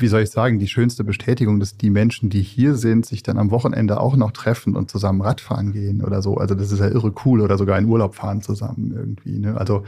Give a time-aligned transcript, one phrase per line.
[0.00, 3.38] wie soll ich sagen, die schönste Bestätigung, dass die Menschen, die hier sind, sich dann
[3.38, 6.36] am Wochenende auch noch treffen und zusammen Radfahren gehen oder so.
[6.36, 9.38] Also das ist ja irre cool oder sogar in Urlaub fahren zusammen irgendwie.
[9.38, 9.56] Ne?
[9.56, 9.84] Also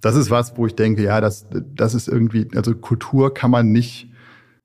[0.00, 3.70] das ist was, wo ich denke, ja, das, das ist irgendwie, also Kultur kann man
[3.70, 4.10] nicht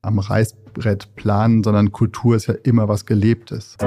[0.02, 3.78] am Reißbrett planen, sondern Kultur ist ja immer was Gelebtes.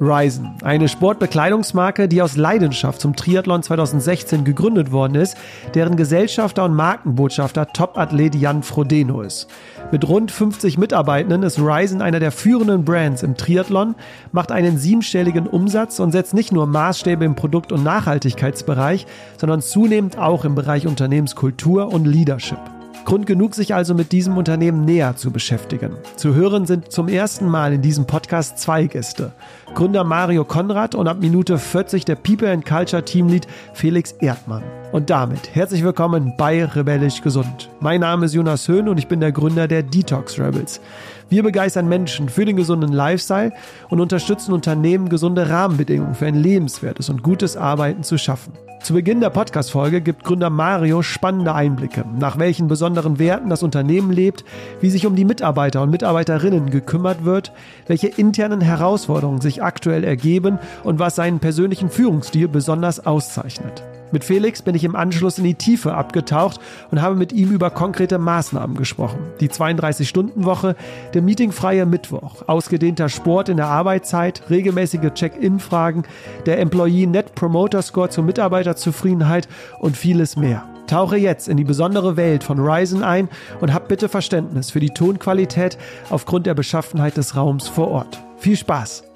[0.00, 5.36] Ryzen, eine Sportbekleidungsmarke, die aus Leidenschaft zum Triathlon 2016 gegründet worden ist,
[5.74, 9.48] deren Gesellschafter und Markenbotschafter Topathlet Jan Frodeno ist.
[9.92, 13.94] Mit rund 50 Mitarbeitenden ist Ryzen einer der führenden Brands im Triathlon,
[14.32, 19.06] macht einen siebenstelligen Umsatz und setzt nicht nur Maßstäbe im Produkt- und Nachhaltigkeitsbereich,
[19.36, 22.73] sondern zunehmend auch im Bereich Unternehmenskultur und Leadership.
[23.04, 25.92] Grund genug, sich also mit diesem Unternehmen näher zu beschäftigen.
[26.16, 29.32] Zu hören sind zum ersten Mal in diesem Podcast zwei Gäste.
[29.74, 34.62] Gründer Mario Konrad und ab Minute 40 der People and Culture Teamlead Felix Erdmann.
[34.92, 37.68] Und damit herzlich willkommen bei Rebellisch Gesund.
[37.80, 40.80] Mein Name ist Jonas Höhn und ich bin der Gründer der Detox Rebels.
[41.28, 43.52] Wir begeistern Menschen für den gesunden Lifestyle
[43.88, 48.52] und unterstützen Unternehmen, gesunde Rahmenbedingungen für ein lebenswertes und gutes Arbeiten zu schaffen.
[48.84, 54.10] Zu Beginn der Podcast-Folge gibt Gründer Mario spannende Einblicke, nach welchen besonderen Werten das Unternehmen
[54.10, 54.44] lebt,
[54.82, 57.52] wie sich um die Mitarbeiter und Mitarbeiterinnen gekümmert wird,
[57.86, 63.82] welche internen Herausforderungen sich aktuell ergeben und was seinen persönlichen Führungsstil besonders auszeichnet.
[64.14, 66.60] Mit Felix bin ich im Anschluss in die Tiefe abgetaucht
[66.92, 69.18] und habe mit ihm über konkrete Maßnahmen gesprochen.
[69.40, 70.76] Die 32-Stunden-Woche,
[71.14, 76.04] der meetingfreie Mittwoch, ausgedehnter Sport in der Arbeitszeit, regelmäßige Check-in-Fragen,
[76.46, 79.48] der Employee Net Promoter Score zur Mitarbeiterzufriedenheit
[79.80, 80.62] und vieles mehr.
[80.86, 83.28] Tauche jetzt in die besondere Welt von Ryzen ein
[83.60, 85.76] und hab bitte Verständnis für die Tonqualität
[86.08, 88.22] aufgrund der Beschaffenheit des Raums vor Ort.
[88.36, 89.13] Viel Spaß!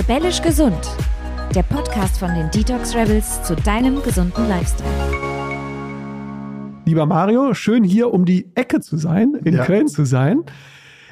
[0.00, 0.96] Rebellisch gesund.
[1.54, 4.88] Der Podcast von den Detox Rebels zu deinem gesunden Lifestyle.
[6.86, 9.64] Lieber Mario, schön hier um die Ecke zu sein, in ja.
[9.66, 10.44] Köln zu sein.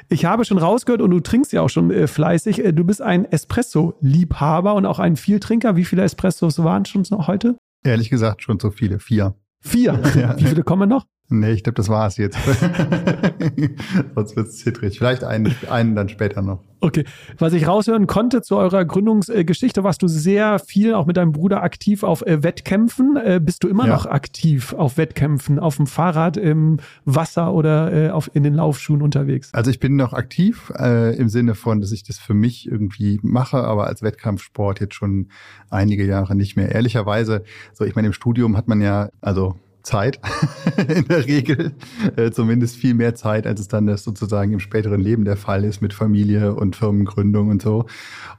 [0.08, 2.64] Ich habe schon rausgehört und du trinkst ja auch schon äh, fleißig.
[2.64, 5.77] Äh, du bist ein Espresso-Liebhaber und auch ein Vieltrinker.
[5.77, 7.58] Wie viele Espressos waren schon noch heute?
[7.85, 9.01] Ehrlich gesagt schon so viele.
[9.01, 9.35] Vier.
[9.61, 10.01] Vier?
[10.18, 10.35] Ja.
[10.39, 11.05] Wie viele kommen noch?
[11.30, 12.39] Nee, ich glaube, das war es jetzt.
[14.14, 14.96] Sonst wird es zittrig.
[14.96, 16.64] Vielleicht einen, einen dann später noch.
[16.80, 17.05] Okay.
[17.36, 21.62] Was ich raushören konnte zu eurer Gründungsgeschichte, warst du sehr viel auch mit deinem Bruder
[21.62, 23.17] aktiv auf äh, Wettkämpfen.
[23.17, 23.92] Äh, bist du immer ja.
[23.92, 29.02] noch aktiv auf Wettkämpfen, auf dem Fahrrad, im Wasser oder äh, auf, in den Laufschuhen
[29.02, 29.52] unterwegs?
[29.52, 33.20] Also ich bin noch aktiv äh, im Sinne von, dass ich das für mich irgendwie
[33.22, 35.28] mache, aber als Wettkampfsport jetzt schon
[35.68, 36.72] einige Jahre nicht mehr.
[36.72, 37.42] Ehrlicherweise,
[37.74, 39.56] so ich meine, im Studium hat man ja, also
[39.88, 40.20] Zeit
[40.88, 41.72] in der Regel,
[42.16, 45.64] äh, zumindest viel mehr Zeit, als es dann das sozusagen im späteren Leben der Fall
[45.64, 47.86] ist mit Familie und Firmengründung und so.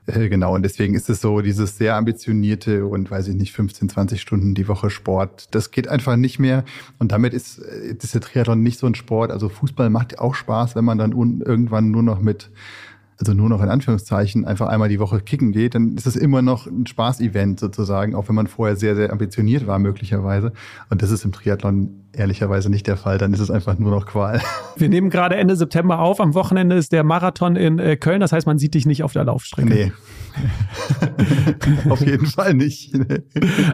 [0.05, 3.89] Äh, genau, und deswegen ist es so, dieses sehr ambitionierte und weiß ich nicht, 15,
[3.89, 6.63] 20 Stunden die Woche Sport, das geht einfach nicht mehr.
[6.99, 9.31] Und damit ist, äh, ist der Triathlon nicht so ein Sport.
[9.31, 12.51] Also Fußball macht auch Spaß, wenn man dann irgendwann nur noch mit
[13.19, 16.41] also nur noch in Anführungszeichen einfach einmal die Woche kicken geht, dann ist es immer
[16.41, 20.53] noch ein Spaß-Event sozusagen, auch wenn man vorher sehr, sehr ambitioniert war möglicherweise.
[20.89, 23.17] Und das ist im Triathlon ehrlicherweise nicht der Fall.
[23.17, 24.41] Dann ist es einfach nur noch Qual.
[24.77, 26.21] Wir nehmen gerade Ende September auf.
[26.21, 28.21] Am Wochenende ist der Marathon in äh, Köln.
[28.21, 29.67] Das heißt, man sieht dich nicht auf der Laufstrecke.
[29.67, 29.91] Nee.
[31.89, 32.97] auf jeden Fall nicht.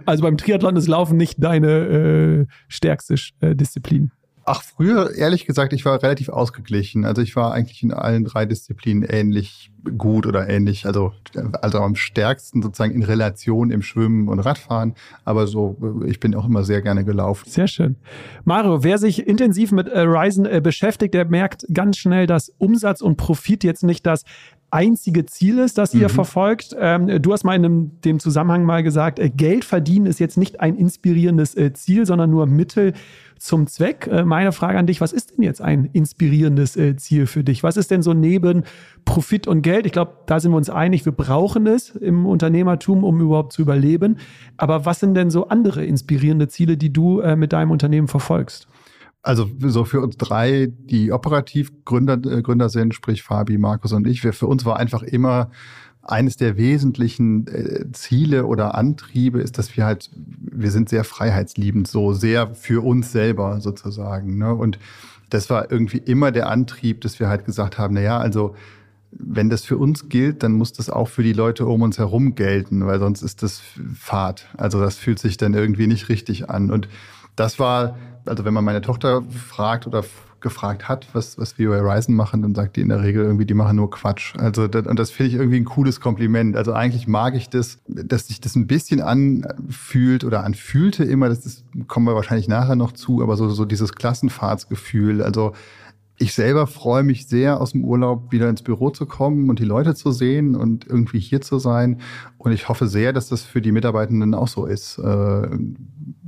[0.07, 4.11] also beim Triathlon ist Laufen nicht deine äh, stärkste äh, Disziplin.
[4.47, 7.03] Ach, früher, ehrlich gesagt, ich war relativ ausgeglichen.
[7.03, 11.13] Also ich war eigentlich in allen drei Disziplinen ähnlich gut oder ähnlich, also,
[11.61, 14.93] also am stärksten sozusagen in Relation im Schwimmen und Radfahren.
[15.23, 17.49] Aber so, ich bin auch immer sehr gerne gelaufen.
[17.49, 17.95] Sehr schön.
[18.43, 23.01] Mario, wer sich intensiv mit äh, Ryzen äh, beschäftigt, der merkt ganz schnell, dass Umsatz
[23.01, 24.25] und Profit jetzt nicht das
[24.69, 26.13] einzige Ziel ist, das ihr mhm.
[26.13, 26.75] verfolgt.
[26.77, 30.37] Ähm, du hast mal in dem, dem Zusammenhang mal gesagt, äh, Geld verdienen ist jetzt
[30.37, 32.93] nicht ein inspirierendes äh, Ziel, sondern nur Mittel
[33.37, 34.07] zum Zweck.
[34.07, 37.63] Äh, meine Frage an dich, was ist denn jetzt ein inspirierendes äh, Ziel für dich?
[37.63, 38.63] Was ist denn so neben
[39.05, 39.85] Profit und Geld?
[39.85, 43.61] Ich glaube, da sind wir uns einig, wir brauchen es im Unternehmertum, um überhaupt zu
[43.61, 44.17] überleben.
[44.57, 48.67] Aber was sind denn so andere inspirierende Ziele, die du äh, mit deinem Unternehmen verfolgst?
[49.25, 54.23] Also so für uns drei, die operativ Gründer, Gründer sind, sprich Fabi, Markus und ich,
[54.23, 55.49] wir, für uns war einfach immer
[56.03, 61.87] eines der wesentlichen äh, Ziele oder Antriebe ist, dass wir halt, wir sind sehr freiheitsliebend,
[61.87, 64.37] so sehr für uns selber sozusagen.
[64.37, 64.53] Ne?
[64.53, 64.77] Und
[65.31, 68.53] das war irgendwie immer der Antrieb, dass wir halt gesagt haben, na ja, also
[69.09, 72.35] wenn das für uns gilt, dann muss das auch für die Leute um uns herum
[72.35, 73.63] gelten, weil sonst ist das
[73.97, 74.45] Fahrt.
[74.57, 76.69] Also das fühlt sich dann irgendwie nicht richtig an.
[76.69, 76.87] Und
[77.35, 80.03] das war, also wenn man meine Tochter fragt oder
[80.45, 83.47] gefragt hat, was, was wir bei Ryzen machen, dann sagt die in der Regel irgendwie,
[83.47, 84.35] die machen nur Quatsch.
[84.37, 86.55] Also, das, und das finde ich irgendwie ein cooles Kompliment.
[86.55, 91.47] Also eigentlich mag ich das, dass sich das ein bisschen anfühlt oder anfühlte immer, das
[91.47, 95.23] ist, kommen wir wahrscheinlich nachher noch zu, aber so, so dieses Klassenfahrtsgefühl.
[95.23, 95.53] Also,
[96.17, 99.65] ich selber freue mich sehr, aus dem Urlaub wieder ins Büro zu kommen und die
[99.65, 101.99] Leute zu sehen und irgendwie hier zu sein.
[102.37, 104.97] Und ich hoffe sehr, dass das für die Mitarbeitenden auch so ist.
[104.97, 105.47] Äh,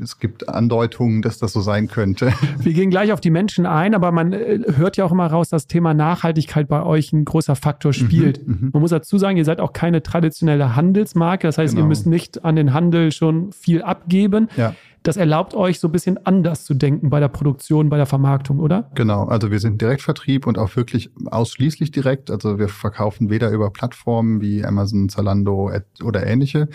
[0.01, 2.33] es gibt Andeutungen, dass das so sein könnte.
[2.59, 5.49] Wir gehen gleich auf die Menschen ein, aber man äh, hört ja auch immer raus,
[5.49, 8.47] dass Thema Nachhaltigkeit bei euch ein großer Faktor mhm, spielt.
[8.47, 11.47] Mhm, man muss dazu sagen, ihr seid auch keine traditionelle Handelsmarke.
[11.47, 11.85] Das heißt, genau.
[11.85, 14.49] ihr müsst nicht an den Handel schon viel abgeben.
[14.57, 18.05] Ja das erlaubt euch so ein bisschen anders zu denken bei der Produktion, bei der
[18.05, 18.89] Vermarktung, oder?
[18.95, 22.29] Genau, also wir sind Direktvertrieb und auch wirklich ausschließlich direkt.
[22.29, 25.71] Also wir verkaufen weder über Plattformen wie Amazon, Zalando
[26.03, 26.67] oder ähnliche,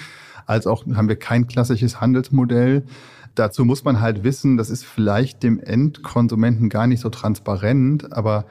[0.46, 2.84] als auch haben wir kein klassisches Handelsmodell.
[3.34, 8.44] Dazu muss man halt wissen, das ist vielleicht dem Endkonsumenten gar nicht so transparent, aber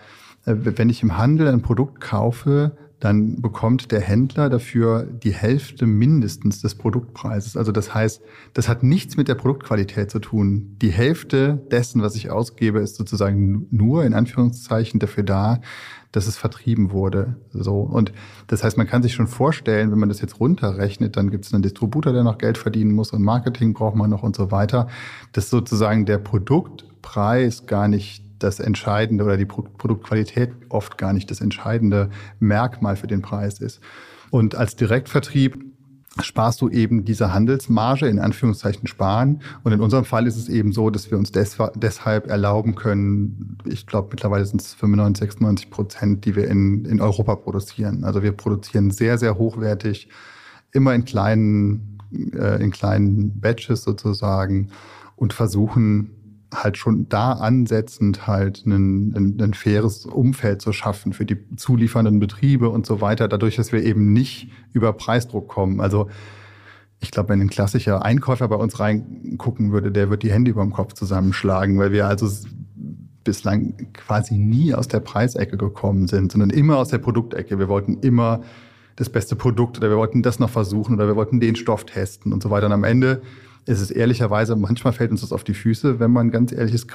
[0.46, 2.72] äh, wenn ich im Handel ein Produkt kaufe,
[3.02, 7.58] dann bekommt der Händler dafür die Hälfte mindestens des Produktpreises.
[7.58, 8.22] Also das heißt,
[8.54, 10.78] das hat nichts mit der Produktqualität zu tun.
[10.84, 15.62] Die Hälfte dessen, was ich ausgebe, ist sozusagen nur in Anführungszeichen dafür da,
[16.12, 17.38] dass es vertrieben wurde.
[17.52, 18.14] So und
[18.46, 21.54] das heißt, man kann sich schon vorstellen, wenn man das jetzt runterrechnet, dann gibt es
[21.54, 24.88] einen Distributor, der noch Geld verdienen muss und Marketing braucht man noch und so weiter,
[25.32, 31.42] dass sozusagen der Produktpreis gar nicht das Entscheidende oder die Produktqualität oft gar nicht das
[31.42, 32.10] entscheidende
[32.40, 33.82] Merkmal für den Preis ist.
[34.30, 35.58] Und als Direktvertrieb
[36.20, 39.42] sparst du eben diese Handelsmarge in Anführungszeichen sparen.
[39.64, 43.88] Und in unserem Fall ist es eben so, dass wir uns deshalb erlauben können, ich
[43.88, 48.04] glaube mittlerweile sind es 95, 96 Prozent, die wir in, in Europa produzieren.
[48.04, 50.10] Also wir produzieren sehr, sehr hochwertig,
[50.74, 52.00] immer in kleinen,
[52.34, 54.70] äh, in kleinen Batches sozusagen
[55.16, 56.21] und versuchen
[56.54, 62.20] halt schon da ansetzend halt ein, ein, ein faires Umfeld zu schaffen für die zuliefernden
[62.20, 65.80] Betriebe und so weiter, dadurch, dass wir eben nicht über Preisdruck kommen.
[65.80, 66.10] Also
[67.00, 70.62] ich glaube, wenn ein klassischer Einkäufer bei uns reingucken würde, der wird die Hände über
[70.62, 72.30] dem Kopf zusammenschlagen, weil wir also
[73.24, 77.60] bislang quasi nie aus der Preisecke gekommen sind, sondern immer aus der Produktecke.
[77.60, 78.42] Wir wollten immer
[78.96, 82.34] das beste Produkt oder wir wollten das noch versuchen oder wir wollten den Stoff testen
[82.34, 82.68] und so weiter.
[82.68, 83.22] Und am Ende
[83.66, 86.88] ist es ehrlicherweise, manchmal fällt uns das auf die Füße, wenn man ganz ehrlich ist,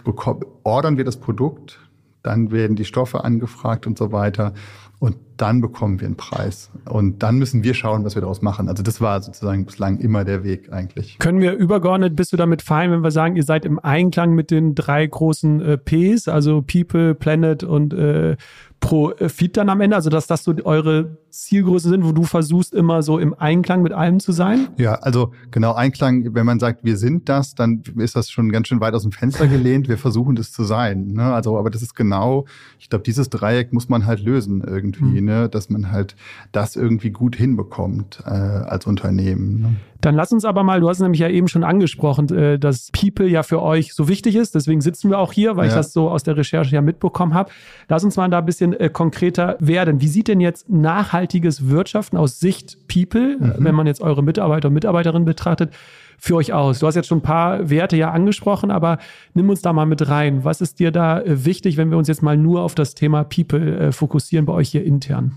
[0.65, 1.79] ordern wir das Produkt,
[2.23, 4.53] dann werden die Stoffe angefragt und so weiter.
[4.99, 6.71] Und dann bekommen wir einen Preis.
[6.89, 8.69] Und dann müssen wir schauen, was wir daraus machen.
[8.69, 11.19] Also das war sozusagen bislang immer der Weg eigentlich.
[11.19, 14.51] Können wir übergeordnet, bist du damit fein, wenn wir sagen, ihr seid im Einklang mit
[14.51, 18.37] den drei großen äh, Ps, also People, Planet und äh,
[18.81, 19.97] Profit dann am Ende?
[19.97, 23.93] Also dass das so eure Zielgröße sind, wo du versuchst, immer so im Einklang mit
[23.93, 24.69] allem zu sein?
[24.79, 28.69] Ja, also genau Einklang, wenn man sagt, wir sind das, dann ist das schon ganz
[28.69, 29.89] schön weit aus dem Fenster gelehnt.
[29.89, 31.09] Wir versuchen das zu sein.
[31.09, 31.25] Ne?
[31.25, 32.47] Also, aber das ist genau,
[32.79, 35.26] ich glaube, dieses Dreieck muss man halt lösen irgendwie, mhm.
[35.27, 35.49] Ne?
[35.51, 36.17] dass man halt
[36.53, 39.61] das irgendwie gut hinbekommt äh, als Unternehmen.
[39.61, 39.77] Ne?
[40.01, 43.27] Dann lass uns aber mal, du hast nämlich ja eben schon angesprochen, äh, dass People
[43.27, 44.55] ja für euch so wichtig ist.
[44.55, 45.73] Deswegen sitzen wir auch hier, weil ja.
[45.73, 47.51] ich das so aus der Recherche ja mitbekommen habe.
[47.89, 50.01] Lass uns mal da ein bisschen äh, konkreter werden.
[50.01, 53.55] Wie sieht denn jetzt nachhaltiges Wirtschaften aus Sicht People, mhm.
[53.59, 55.73] wenn man jetzt eure Mitarbeiter und Mitarbeiterinnen betrachtet,
[56.19, 56.79] für euch aus?
[56.79, 58.99] Du hast jetzt schon ein paar Werte ja angesprochen, aber
[59.35, 60.45] nimm uns da mal mit rein.
[60.45, 63.25] Was ist dir da äh, wichtig, wenn wir uns jetzt mal nur auf das Thema
[63.25, 65.33] People äh, fokussieren bei euch hier intern?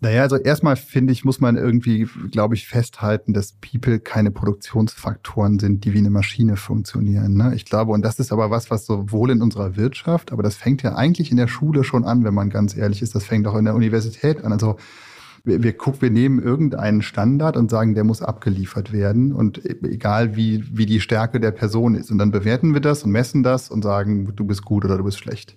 [0.00, 5.58] Naja, also erstmal finde ich, muss man irgendwie, glaube ich, festhalten, dass People keine Produktionsfaktoren
[5.58, 7.34] sind, die wie eine Maschine funktionieren.
[7.34, 7.52] Ne?
[7.56, 10.84] Ich glaube, und das ist aber was, was sowohl in unserer Wirtschaft, aber das fängt
[10.84, 13.16] ja eigentlich in der Schule schon an, wenn man ganz ehrlich ist.
[13.16, 14.52] Das fängt auch in der Universität an.
[14.52, 14.76] Also
[15.44, 19.76] wir, wir gucken, wir nehmen irgendeinen Standard und sagen, der muss abgeliefert werden und e,
[19.88, 22.10] egal wie, wie die Stärke der Person ist.
[22.10, 25.04] Und dann bewerten wir das und messen das und sagen, du bist gut oder du
[25.04, 25.56] bist schlecht.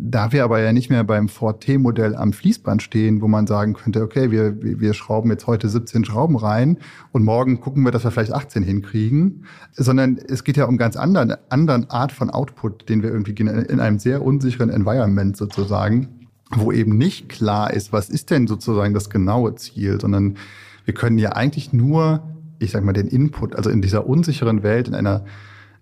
[0.00, 3.74] Da wir aber ja nicht mehr beim Ford T-Modell am Fließband stehen, wo man sagen
[3.74, 6.78] könnte, okay, wir, wir schrauben jetzt heute 17 Schrauben rein
[7.10, 10.96] und morgen gucken wir, dass wir vielleicht 18 hinkriegen, sondern es geht ja um ganz
[10.96, 16.17] anderen, anderen Art von Output, den wir irgendwie in einem sehr unsicheren Environment sozusagen,
[16.50, 20.36] wo eben nicht klar ist, was ist denn sozusagen das genaue Ziel, sondern
[20.84, 22.22] wir können ja eigentlich nur,
[22.58, 25.24] ich sag mal, den Input, also in dieser unsicheren Welt, in einer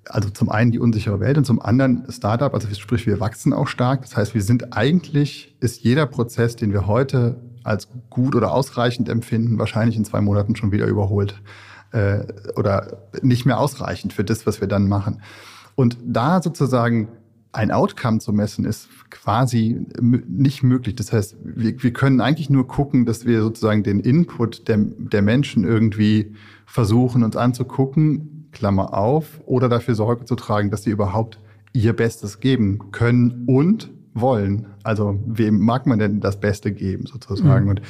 [0.08, 3.68] also zum einen die unsichere Welt und zum anderen Startup, also sprich wir wachsen auch
[3.68, 4.02] stark.
[4.02, 9.08] Das heißt, wir sind eigentlich, ist jeder Prozess, den wir heute als gut oder ausreichend
[9.08, 11.42] empfinden, wahrscheinlich in zwei Monaten schon wieder überholt
[11.92, 12.20] äh,
[12.54, 15.23] oder nicht mehr ausreichend für das, was wir dann machen.
[15.75, 17.08] Und da sozusagen
[17.52, 20.96] ein Outcome zu messen, ist quasi nicht möglich.
[20.96, 25.22] Das heißt, wir, wir können eigentlich nur gucken, dass wir sozusagen den Input der, der
[25.22, 26.34] Menschen irgendwie
[26.66, 31.38] versuchen, uns anzugucken Klammer auf, oder dafür Sorge zu tragen, dass sie überhaupt
[31.74, 34.68] ihr Bestes geben können und wollen.
[34.82, 37.64] Also wem mag man denn das Beste geben sozusagen?
[37.64, 37.70] Mhm.
[37.70, 37.82] Und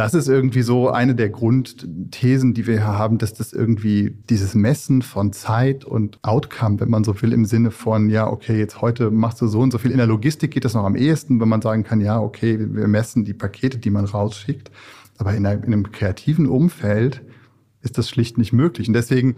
[0.00, 4.54] das ist irgendwie so eine der Grundthesen, die wir hier haben, dass das irgendwie dieses
[4.54, 8.80] Messen von Zeit und Outcome, wenn man so will, im Sinne von, ja, okay, jetzt
[8.80, 9.90] heute machst du so und so viel.
[9.90, 12.88] In der Logistik geht das noch am ehesten, wenn man sagen kann, ja, okay, wir
[12.88, 14.70] messen die Pakete, die man rausschickt.
[15.18, 17.20] Aber in, einem kreativen Umfeld
[17.82, 18.88] ist das schlicht nicht möglich.
[18.88, 19.36] Und deswegen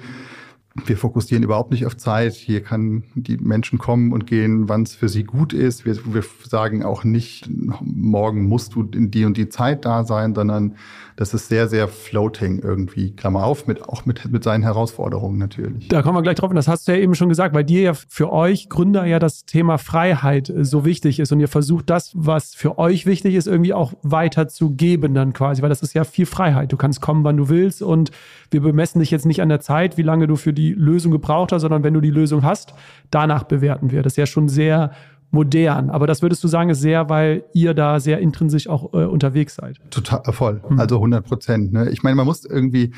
[0.87, 2.33] wir fokussieren überhaupt nicht auf Zeit.
[2.33, 5.85] Hier kann die Menschen kommen und gehen, wann es für sie gut ist.
[5.85, 7.49] Wir, wir, sagen auch nicht,
[7.81, 10.77] morgen musst du in die und die Zeit da sein, sondern
[11.17, 15.89] das ist sehr, sehr floating irgendwie, Klammer auf, mit, auch mit, mit seinen Herausforderungen natürlich.
[15.89, 17.83] Da kommen wir gleich drauf und das hast du ja eben schon gesagt, weil dir
[17.83, 21.91] ja für euch Gründer ja das Thema Freiheit äh, so wichtig ist und ihr versucht
[21.91, 26.05] das, was für euch wichtig ist, irgendwie auch weiterzugeben dann quasi, weil das ist ja
[26.05, 26.73] viel Freiheit.
[26.73, 28.11] Du kannst kommen, wann du willst und
[28.51, 31.53] wir bemessen dich jetzt nicht an der Zeit, wie lange du für die Lösung gebraucht
[31.53, 32.75] hast, sondern wenn du die Lösung hast,
[33.11, 34.03] danach bewerten wir.
[34.03, 34.93] Das ist ja schon sehr
[35.33, 35.91] modern.
[35.91, 39.57] Aber das würdest du sagen, ist sehr, weil ihr da sehr intrinsisch auch äh, unterwegs
[39.57, 39.79] seid.
[39.91, 40.63] Total äh, voll.
[40.69, 40.79] Hm.
[40.79, 41.73] Also 100 Prozent.
[41.73, 41.91] Ne?
[41.91, 42.93] Ich meine, man muss irgendwie,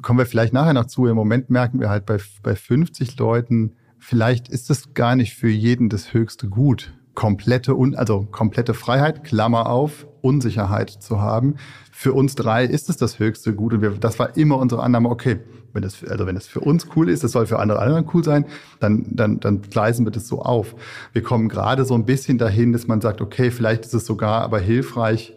[0.00, 3.72] kommen wir vielleicht nachher noch zu, im Moment merken wir halt bei, bei 50 Leuten,
[3.98, 6.94] vielleicht ist es gar nicht für jeden das höchste Gut.
[7.14, 11.56] Komplette, un, also komplette Freiheit, Klammer auf, Unsicherheit zu haben.
[11.90, 15.10] Für uns drei ist es das höchste Gut und wir, das war immer unsere Annahme,
[15.10, 15.40] okay,
[15.72, 18.24] wenn das, also wenn es für uns cool ist, das soll für andere anderen cool
[18.24, 18.44] sein,
[18.80, 20.74] dann, dann, dann gleisen wir das so auf.
[21.12, 24.42] Wir kommen gerade so ein bisschen dahin, dass man sagt, okay, vielleicht ist es sogar
[24.42, 25.34] aber hilfreich,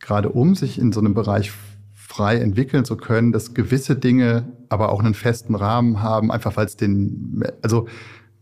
[0.00, 1.52] gerade um sich in so einem Bereich
[1.94, 6.66] frei entwickeln zu können, dass gewisse Dinge aber auch einen festen Rahmen haben, einfach weil
[6.66, 7.88] es den, also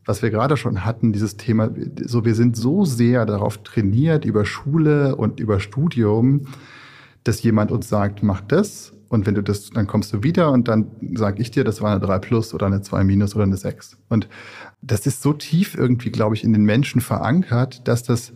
[0.04, 1.70] was wir gerade schon hatten, dieses Thema,
[2.04, 6.46] so wir sind so sehr darauf trainiert über Schule und über Studium,
[7.24, 10.68] dass jemand uns sagt, mach das und wenn du das, dann kommst du wieder und
[10.68, 13.58] dann sage ich dir, das war eine 3 plus oder eine 2 minus oder eine
[13.58, 13.98] 6.
[14.08, 14.26] Und
[14.80, 18.32] das ist so tief irgendwie, glaube ich, in den Menschen verankert, dass das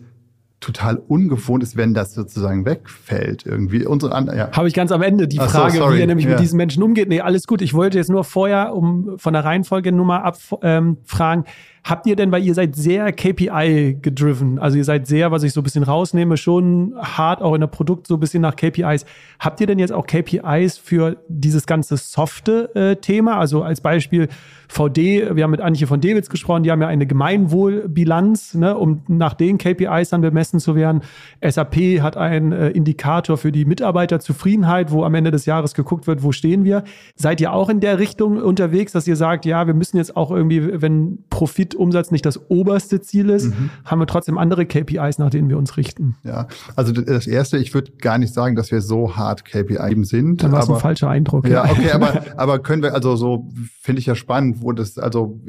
[0.61, 3.87] total ungewohnt ist, wenn das sozusagen wegfällt irgendwie.
[3.87, 4.51] Unsere ja.
[4.53, 6.33] Habe ich ganz am Ende die Frage, so, wie ihr nämlich ja.
[6.33, 7.09] mit diesen Menschen umgeht.
[7.09, 7.63] Nee, alles gut.
[7.63, 11.47] Ich wollte jetzt nur vorher, um von der Reihenfolge nur mal abfragen, ähm,
[11.87, 15.53] Habt ihr denn, weil ihr seid sehr KPI gedriven, also ihr seid sehr, was ich
[15.53, 19.07] so ein bisschen rausnehme, schon hart auch in der Produkt so ein bisschen nach KPIs.
[19.39, 23.39] Habt ihr denn jetzt auch KPIs für dieses ganze softe äh, Thema?
[23.39, 24.27] Also als Beispiel
[24.69, 29.03] VD, wir haben mit Antje von Dewitz gesprochen, die haben ja eine Gemeinwohlbilanz, ne, um
[29.07, 31.03] nach den KPIs dann bemessen zu werden.
[31.41, 36.25] SAP hat einen äh, Indikator für die Mitarbeiterzufriedenheit, wo am Ende des Jahres geguckt wird,
[36.25, 36.83] wo stehen wir.
[37.15, 40.33] Seid ihr auch in der Richtung unterwegs, dass ihr sagt, ja, wir müssen jetzt auch
[40.33, 43.71] irgendwie, wenn Profit Umsatz nicht das oberste Ziel ist, mhm.
[43.85, 46.17] haben wir trotzdem andere KPIs, nach denen wir uns richten.
[46.25, 50.43] Ja, also das Erste, ich würde gar nicht sagen, dass wir so hart KPI sind.
[50.43, 51.47] Dann war es ein falscher Eindruck.
[51.47, 51.71] Ja, ja.
[51.71, 53.49] okay, aber, aber können wir, also so
[53.81, 55.41] finde ich ja spannend, wo das, also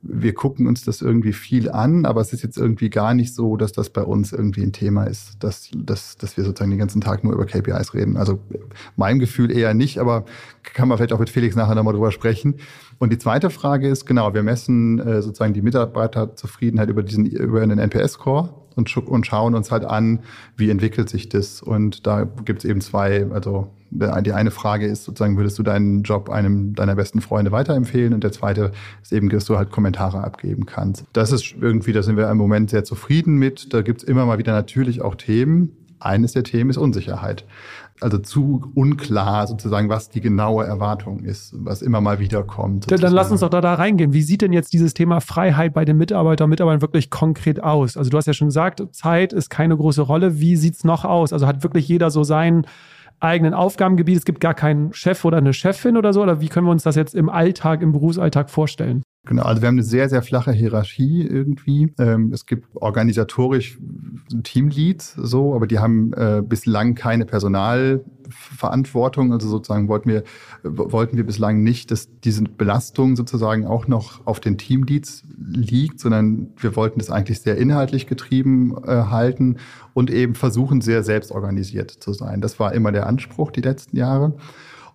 [0.00, 3.56] wir gucken uns das irgendwie viel an, aber es ist jetzt irgendwie gar nicht so,
[3.56, 7.00] dass das bei uns irgendwie ein Thema ist, dass, dass, dass wir sozusagen den ganzen
[7.00, 8.16] Tag nur über KPIs reden.
[8.16, 8.40] Also
[8.96, 10.24] mein Gefühl eher nicht, aber
[10.62, 12.56] kann man vielleicht auch mit Felix nachher nochmal drüber sprechen.
[13.02, 17.60] Und die zweite Frage ist, genau, wir messen äh, sozusagen die Mitarbeiterzufriedenheit über diesen, über
[17.60, 20.20] einen NPS-Score und, und schauen uns halt an,
[20.56, 21.62] wie entwickelt sich das.
[21.62, 26.04] Und da gibt es eben zwei, also die eine Frage ist sozusagen, würdest du deinen
[26.04, 28.14] Job einem deiner besten Freunde weiterempfehlen?
[28.14, 28.70] Und der zweite
[29.02, 31.04] ist eben, dass du halt Kommentare abgeben kannst.
[31.12, 33.74] Das ist irgendwie, da sind wir im Moment sehr zufrieden mit.
[33.74, 35.72] Da gibt es immer mal wieder natürlich auch Themen.
[35.98, 37.46] Eines der Themen ist Unsicherheit
[38.02, 42.84] also zu unklar sozusagen, was die genaue Erwartung ist, was immer mal wieder kommt.
[42.84, 43.02] Sozusagen.
[43.02, 44.12] Dann lass uns doch da, da reingehen.
[44.12, 47.96] Wie sieht denn jetzt dieses Thema Freiheit bei den Mitarbeitern und Mitarbeitern wirklich konkret aus?
[47.96, 50.40] Also du hast ja schon gesagt, Zeit ist keine große Rolle.
[50.40, 51.32] Wie sieht es noch aus?
[51.32, 52.66] Also hat wirklich jeder so sein
[53.20, 54.18] eigenen Aufgabengebiet?
[54.18, 56.22] Es gibt gar keinen Chef oder eine Chefin oder so?
[56.22, 59.02] Oder wie können wir uns das jetzt im Alltag, im Berufsalltag vorstellen?
[59.24, 61.94] Genau, also wir haben eine sehr, sehr flache Hierarchie irgendwie.
[61.96, 63.78] Ähm, es gibt organisatorisch
[64.42, 69.32] Teamleads so, aber die haben äh, bislang keine Personalverantwortung.
[69.32, 70.24] Also sozusagen wollten wir,
[70.64, 76.48] wollten wir bislang nicht, dass diese Belastung sozusagen auch noch auf den Teamleads liegt, sondern
[76.56, 79.58] wir wollten das eigentlich sehr inhaltlich getrieben äh, halten
[79.94, 82.40] und eben versuchen, sehr selbstorganisiert zu sein.
[82.40, 84.34] Das war immer der Anspruch die letzten Jahre.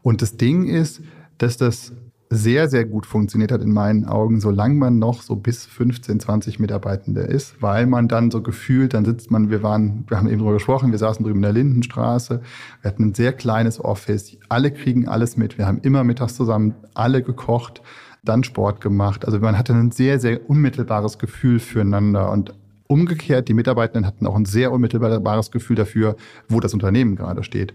[0.01, 1.01] Und das Ding ist,
[1.38, 1.93] dass das
[2.29, 6.60] sehr, sehr gut funktioniert hat in meinen Augen, solange man noch so bis 15, 20
[6.60, 10.39] Mitarbeitende ist, weil man dann so gefühlt, dann sitzt man, wir waren, wir haben eben
[10.39, 12.41] drüber gesprochen, wir saßen drüben in der Lindenstraße,
[12.81, 16.75] wir hatten ein sehr kleines Office, alle kriegen alles mit, wir haben immer mittags zusammen
[16.93, 17.81] alle gekocht,
[18.24, 19.25] dann Sport gemacht.
[19.25, 22.53] Also man hatte ein sehr, sehr unmittelbares Gefühl füreinander und
[22.88, 26.15] umgekehrt, die Mitarbeitenden hatten auch ein sehr unmittelbares Gefühl dafür,
[26.50, 27.74] wo das Unternehmen gerade steht.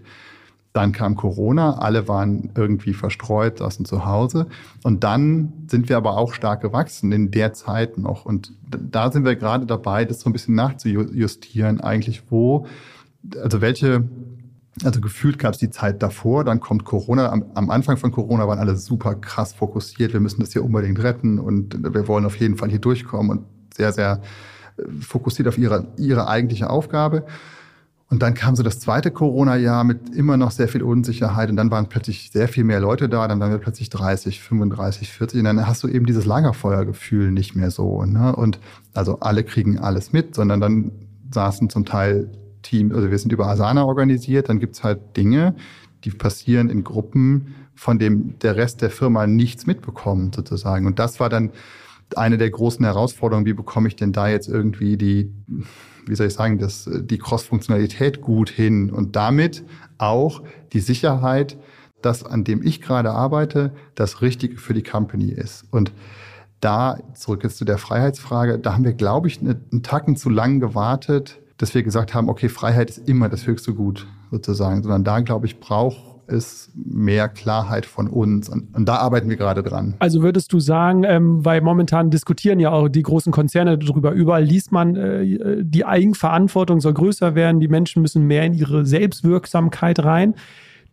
[0.73, 4.47] Dann kam Corona, alle waren irgendwie verstreut, saßen zu Hause.
[4.83, 8.25] Und dann sind wir aber auch stark gewachsen in der Zeit noch.
[8.25, 12.65] Und da sind wir gerade dabei, das so ein bisschen nachzujustieren, eigentlich wo,
[13.39, 14.03] also welche
[14.83, 17.31] also gefühlt gab es die Zeit davor, dann kommt Corona.
[17.31, 20.13] Am, am, Anfang von Corona waren alle super krass fokussiert.
[20.13, 23.45] Wir müssen das hier unbedingt retten und wir wollen auf jeden Fall hier durchkommen und
[23.75, 24.21] sehr, sehr
[24.77, 27.25] äh, fokussiert auf ihre, ihre eigentliche Aufgabe.
[28.09, 31.71] Und dann kam so das zweite Corona-Jahr mit immer noch sehr viel Unsicherheit und dann
[31.71, 35.45] waren plötzlich sehr viel mehr Leute da, dann waren wir plötzlich 30, 35, 40 und
[35.45, 38.03] dann hast du eben dieses Lagerfeuergefühl nicht mehr so.
[38.05, 38.35] Ne?
[38.35, 38.59] Und
[38.93, 40.91] also alle kriegen alles mit, sondern dann
[41.31, 42.29] saßen zum Teil
[42.61, 45.55] Teams, also wir sind über Asana organisiert, dann gibt's halt Dinge,
[46.03, 50.85] die passieren in Gruppen, von dem der Rest der Firma nichts mitbekommt sozusagen.
[50.85, 51.51] Und das war dann
[52.15, 55.31] eine der großen Herausforderungen, wie bekomme ich denn da jetzt irgendwie die
[56.05, 59.63] wie soll ich sagen, das, die Cross-Funktionalität gut hin und damit
[59.97, 60.43] auch
[60.73, 61.57] die Sicherheit,
[62.01, 65.65] dass an dem ich gerade arbeite, das Richtige für die Company ist.
[65.71, 65.91] Und
[66.59, 70.59] da, zurück jetzt zu der Freiheitsfrage, da haben wir, glaube ich, einen Tacken zu lang
[70.59, 75.19] gewartet, dass wir gesagt haben, okay, Freiheit ist immer das höchste Gut sozusagen, sondern da,
[75.19, 78.49] glaube ich, braucht ist mehr Klarheit von uns.
[78.49, 79.95] Und, und, da arbeiten wir gerade dran.
[79.99, 84.43] Also würdest du sagen, ähm, weil momentan diskutieren ja auch die großen Konzerne darüber, überall
[84.43, 90.03] liest man, äh, die Eigenverantwortung soll größer werden, die Menschen müssen mehr in ihre Selbstwirksamkeit
[90.03, 90.35] rein.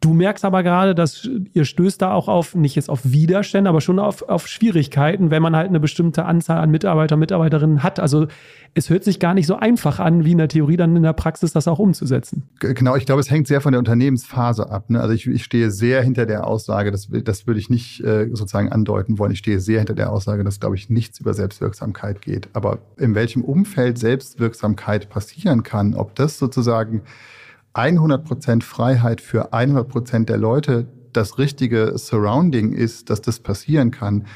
[0.00, 3.82] Du merkst aber gerade, dass ihr stößt da auch auf, nicht jetzt auf Widerstände, aber
[3.82, 8.00] schon auf, auf Schwierigkeiten, wenn man halt eine bestimmte Anzahl an Mitarbeiter, Mitarbeiterinnen hat.
[8.00, 8.26] Also
[8.72, 11.12] es hört sich gar nicht so einfach an, wie in der Theorie dann in der
[11.12, 12.44] Praxis das auch umzusetzen.
[12.60, 14.88] Genau, ich glaube, es hängt sehr von der Unternehmensphase ab.
[14.88, 14.98] Ne?
[15.02, 18.72] Also ich, ich stehe sehr hinter der Aussage, das, das würde ich nicht äh, sozusagen
[18.72, 19.32] andeuten wollen.
[19.32, 22.48] Ich stehe sehr hinter der Aussage, dass, glaube ich, nichts über Selbstwirksamkeit geht.
[22.54, 27.02] Aber in welchem Umfeld Selbstwirksamkeit passieren kann, ob das sozusagen
[27.74, 34.26] 100% Freiheit für 100% der Leute das richtige Surrounding ist, dass das passieren kann,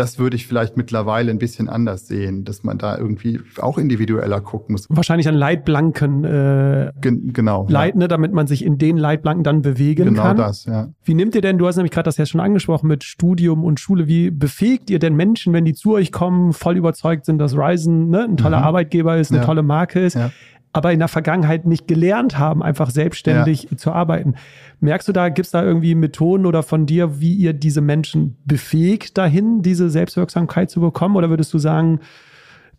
[0.00, 4.40] das würde ich vielleicht mittlerweile ein bisschen anders sehen, dass man da irgendwie auch individueller
[4.40, 4.86] gucken muss.
[4.88, 8.08] Wahrscheinlich an Leitplanken äh, Gen genau, leiten, ja.
[8.08, 10.36] damit man sich in den Leitplanken dann bewegen genau kann.
[10.36, 10.88] Genau das, ja.
[11.04, 13.78] Wie nimmt ihr denn, du hast nämlich gerade das ja schon angesprochen mit Studium und
[13.78, 17.54] Schule, wie befähigt ihr denn Menschen, wenn die zu euch kommen, voll überzeugt sind, dass
[17.54, 18.64] Ryzen ne, ein toller mhm.
[18.64, 19.46] Arbeitgeber ist, eine ja.
[19.46, 20.30] tolle Marke ist, ja
[20.72, 23.76] aber in der Vergangenheit nicht gelernt haben, einfach selbstständig ja.
[23.76, 24.34] zu arbeiten.
[24.78, 28.36] Merkst du da, gibt es da irgendwie Methoden oder von dir, wie ihr diese Menschen
[28.44, 31.16] befähigt dahin, diese Selbstwirksamkeit zu bekommen?
[31.16, 32.00] Oder würdest du sagen,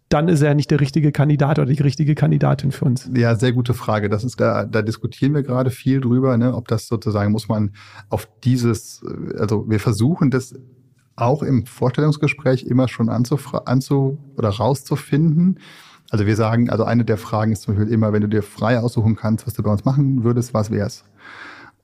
[0.08, 3.10] dann ist er nicht der richtige Kandidat oder die richtige Kandidatin für uns?
[3.14, 4.10] Ja, sehr gute Frage.
[4.10, 6.54] Das ist da, da diskutieren wir gerade viel drüber, ne?
[6.54, 7.72] ob das sozusagen muss man
[8.10, 9.04] auf dieses,
[9.38, 10.54] also wir versuchen das
[11.18, 15.60] auch im Vorstellungsgespräch immer schon anzufra anzu oder rauszufinden
[16.12, 18.78] also wir sagen, also eine der Fragen ist zum Beispiel immer, wenn du dir frei
[18.78, 21.06] aussuchen kannst, was du bei uns machen würdest, was wär's?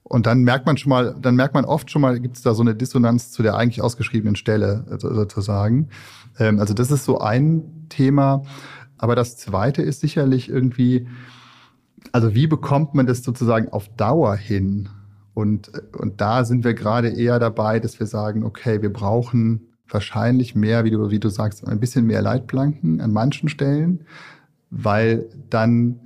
[0.03, 2.53] Und dann merkt man schon mal, dann merkt man oft schon mal, gibt es da
[2.53, 5.89] so eine Dissonanz zu der eigentlich ausgeschriebenen Stelle sozusagen.
[6.39, 8.43] Ähm, also das ist so ein Thema.
[8.97, 11.07] Aber das zweite ist sicherlich irgendwie,
[12.11, 14.89] also wie bekommt man das sozusagen auf Dauer hin?
[15.33, 20.55] Und, und da sind wir gerade eher dabei, dass wir sagen, okay, wir brauchen wahrscheinlich
[20.55, 24.05] mehr, wie du, wie du sagst, ein bisschen mehr Leitplanken an manchen Stellen,
[24.69, 25.99] weil dann,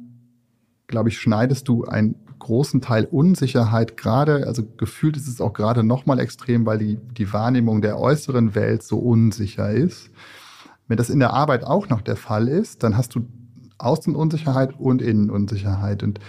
[0.87, 5.83] glaube ich, schneidest du einen großen Teil Unsicherheit gerade, also gefühlt ist es auch gerade
[5.83, 10.09] nochmal extrem, weil die, die Wahrnehmung der äußeren Welt so unsicher ist.
[10.87, 13.27] Wenn das in der Arbeit auch noch der Fall ist, dann hast du
[13.77, 16.03] Außenunsicherheit und Innenunsicherheit.
[16.03, 16.19] Und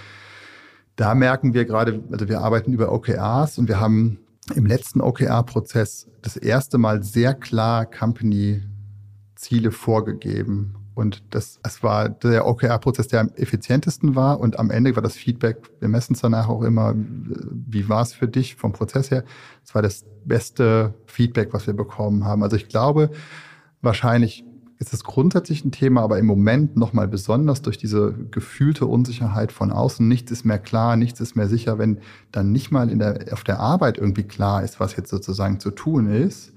[0.96, 4.18] da merken wir gerade, also wir arbeiten über OKRs und wir haben
[4.55, 10.76] im letzten OKR-Prozess das erste Mal sehr klar Company-Ziele vorgegeben.
[10.94, 14.40] Und das, es war der OKR-Prozess, der am effizientesten war.
[14.40, 18.12] Und am Ende war das Feedback, wir messen es danach auch immer, wie war es
[18.12, 19.24] für dich vom Prozess her?
[19.64, 22.42] Es war das beste Feedback, was wir bekommen haben.
[22.42, 23.11] Also ich glaube,
[23.81, 24.44] wahrscheinlich
[24.83, 29.71] ist es grundsätzlich ein Thema, aber im Moment nochmal besonders durch diese gefühlte Unsicherheit von
[29.71, 30.07] außen.
[30.07, 32.01] Nichts ist mehr klar, nichts ist mehr sicher, wenn
[32.33, 35.71] dann nicht mal in der, auf der Arbeit irgendwie klar ist, was jetzt sozusagen zu
[35.71, 36.53] tun ist,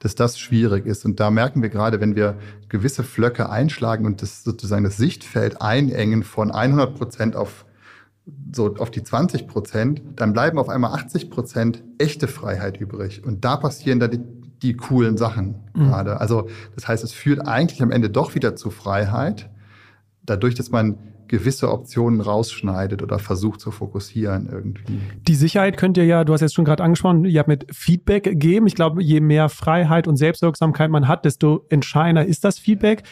[0.00, 1.04] dass das schwierig ist.
[1.04, 2.36] Und da merken wir gerade, wenn wir
[2.68, 7.64] gewisse Flöcke einschlagen und das sozusagen das Sichtfeld einengen von 100 Prozent auf
[8.52, 13.24] so auf die 20 Prozent, dann bleiben auf einmal 80 Prozent echte Freiheit übrig.
[13.24, 14.20] Und da passieren dann die
[14.62, 15.84] die coolen Sachen mhm.
[15.84, 16.20] gerade.
[16.20, 19.50] Also das heißt, es führt eigentlich am Ende doch wieder zu Freiheit,
[20.24, 20.98] dadurch, dass man
[21.32, 25.00] gewisse Optionen rausschneidet oder versucht zu fokussieren irgendwie.
[25.26, 28.24] Die Sicherheit könnt ihr ja, du hast jetzt schon gerade angesprochen, ihr habt mit Feedback
[28.24, 28.66] gegeben.
[28.66, 33.04] Ich glaube, je mehr Freiheit und Selbstwirksamkeit man hat, desto entscheidender ist das Feedback.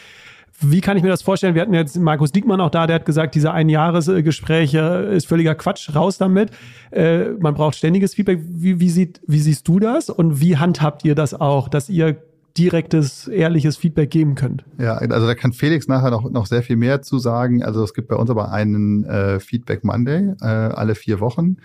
[0.61, 1.55] Wie kann ich mir das vorstellen?
[1.55, 4.79] Wir hatten jetzt Markus Diekmann auch da, der hat gesagt, diese Einjahresgespräche
[5.13, 6.51] ist völliger Quatsch, raus damit.
[6.91, 8.39] Äh, man braucht ständiges Feedback.
[8.43, 12.17] Wie, wie, sieht, wie siehst du das und wie handhabt ihr das auch, dass ihr
[12.57, 14.65] direktes, ehrliches Feedback geben könnt.
[14.77, 17.63] Ja, also da kann Felix nachher noch, noch sehr viel mehr zu sagen.
[17.63, 21.57] Also es gibt bei uns aber einen äh, Feedback Monday, äh, alle vier Wochen.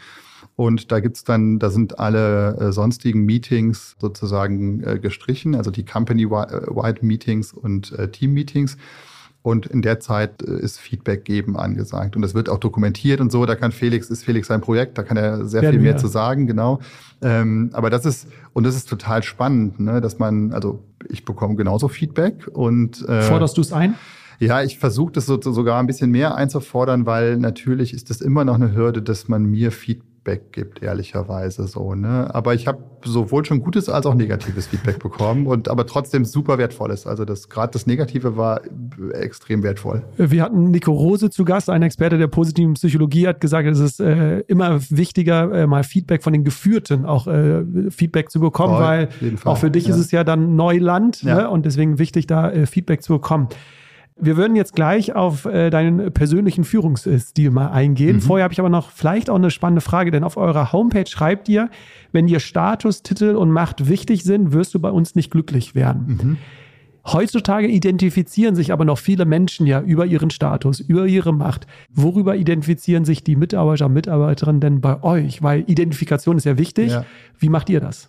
[0.57, 5.85] Und da gibt's dann, da sind alle äh, sonstigen Meetings sozusagen äh, gestrichen, also die
[5.85, 8.79] Company-wide Meetings und äh, Team-Meetings.
[9.43, 12.17] Und in der Zeit äh, ist Feedback geben angesagt.
[12.17, 13.45] Und das wird auch dokumentiert und so.
[13.45, 15.99] Da kann Felix, ist Felix sein Projekt, da kann er sehr Werden viel mehr wir.
[15.99, 16.81] zu sagen, genau.
[17.21, 21.55] Ähm, aber das ist, und das ist total spannend, ne, dass man, also ich bekomme
[21.55, 23.95] genauso Feedback und äh, Forderst du es ein?
[24.41, 28.45] Ja, ich versuche das so, sogar ein bisschen mehr einzufordern, weil natürlich ist das immer
[28.45, 31.95] noch eine Hürde, dass man mir Feedback Feedback gibt, ehrlicherweise so.
[31.95, 32.35] Ne?
[32.35, 36.59] Aber ich habe sowohl schon gutes als auch negatives Feedback bekommen und aber trotzdem super
[36.59, 37.07] wertvolles.
[37.07, 38.61] Also das gerade das Negative war
[39.13, 40.03] extrem wertvoll.
[40.17, 44.01] Wir hatten Nico Rose zu Gast, ein Experte der positiven Psychologie, hat gesagt, es ist
[44.01, 48.83] äh, immer wichtiger, äh, mal Feedback von den Geführten auch äh, Feedback zu bekommen, Voll,
[48.85, 49.09] weil
[49.45, 49.95] auch für dich ja.
[49.95, 51.37] ist es ja dann Neuland ja.
[51.37, 51.51] Ne?
[51.51, 53.49] und deswegen wichtig, da äh, Feedback zu bekommen.
[54.19, 58.17] Wir würden jetzt gleich auf äh, deinen persönlichen Führungsstil mal eingehen.
[58.17, 58.21] Mhm.
[58.23, 61.49] Vorher habe ich aber noch vielleicht auch eine spannende Frage, denn auf eurer Homepage schreibt
[61.51, 61.69] ihr,
[62.13, 66.07] wenn dir Status, Titel und Macht wichtig sind, wirst du bei uns nicht glücklich werden.
[66.07, 66.37] Mhm.
[67.13, 71.67] Heutzutage identifizieren sich aber noch viele Menschen ja über ihren Status, über ihre Macht.
[71.93, 75.41] Worüber identifizieren sich die Mitarbeiter, Mitarbeiterinnen denn bei euch?
[75.43, 76.91] Weil Identifikation ist ja wichtig.
[76.91, 77.05] Ja.
[77.39, 78.09] Wie macht ihr das?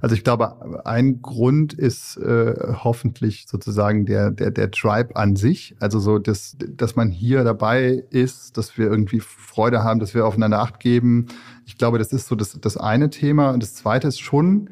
[0.00, 5.76] Also ich glaube, ein Grund ist äh, hoffentlich sozusagen der, der, der Tribe an sich.
[5.80, 10.26] Also so, dass, dass man hier dabei ist, dass wir irgendwie Freude haben, dass wir
[10.26, 11.26] aufeinander Acht geben.
[11.66, 13.50] Ich glaube, das ist so das, das eine Thema.
[13.50, 14.70] Und das zweite ist schon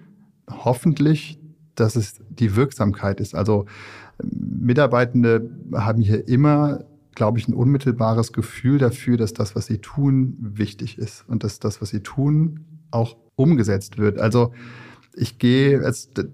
[0.51, 1.41] hoffentlich,
[1.75, 3.35] dass es die Wirksamkeit ist.
[3.35, 3.67] Also
[4.23, 10.37] Mitarbeitende haben hier immer glaube ich, ein unmittelbares Gefühl dafür, dass das, was sie tun,
[10.41, 14.19] wichtig ist und dass das, was sie tun, auch umgesetzt wird.
[14.19, 14.53] Also
[15.17, 15.83] ich gehe,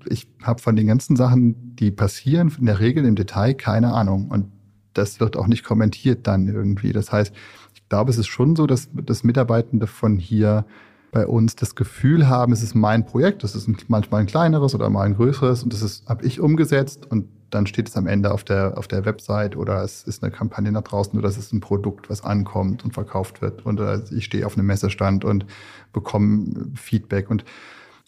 [0.09, 4.29] ich habe von den ganzen Sachen, die passieren, in der Regel im Detail keine Ahnung.
[4.29, 4.53] Und
[4.95, 6.93] das wird auch nicht kommentiert dann irgendwie.
[6.93, 7.35] Das heißt,
[7.75, 10.65] ich glaube, es ist schon so, dass, dass Mitarbeitende von hier
[11.13, 14.89] bei uns das Gefühl haben, es ist mein Projekt, das ist manchmal ein kleineres oder
[14.91, 18.45] mal ein größeres und das habe ich umgesetzt und dann steht es am Ende auf
[18.45, 21.61] der, auf der Website oder es ist eine Kampagne nach draußen oder es ist ein
[21.61, 23.81] Produkt, was ankommt und verkauft wird und
[24.13, 25.47] ich stehe auf einem Messestand und
[25.93, 27.45] bekomme Feedback und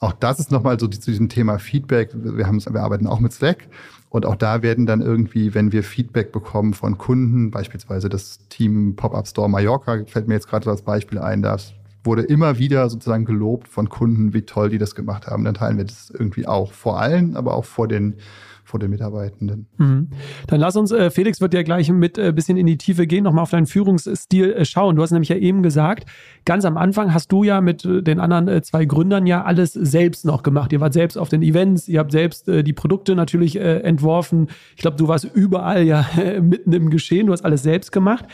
[0.03, 2.11] auch das ist nochmal so zu diesem Thema Feedback.
[2.13, 3.69] Wir, wir arbeiten auch mit Slack.
[4.11, 8.97] Und auch da werden dann irgendwie, wenn wir Feedback bekommen von Kunden, beispielsweise das Team
[8.97, 11.73] Pop-Up Store Mallorca, fällt mir jetzt gerade als Beispiel ein, das
[12.05, 15.45] wurde immer wieder sozusagen gelobt von Kunden, wie toll die das gemacht haben.
[15.45, 18.17] Dann teilen wir das irgendwie auch vor allen, aber auch vor den
[18.65, 19.67] vor den Mitarbeitenden.
[19.77, 20.09] Mhm.
[20.47, 23.25] Dann lass uns, äh, Felix wird ja gleich mit äh, bisschen in die Tiefe gehen,
[23.25, 24.97] nochmal auf deinen Führungsstil äh, schauen.
[24.97, 26.07] Du hast nämlich ja eben gesagt,
[26.47, 29.75] ganz am Anfang hast du ja mit äh, den anderen äh, zwei Gründern ja alles
[29.75, 30.73] selbst noch gemacht.
[30.73, 34.49] Ihr wart selbst auf den Events, ihr habt selbst äh, die Produkte natürlich entworfen.
[34.77, 36.07] Ich glaube, du warst überall ja
[36.41, 38.25] mitten im Geschehen, du hast alles selbst gemacht.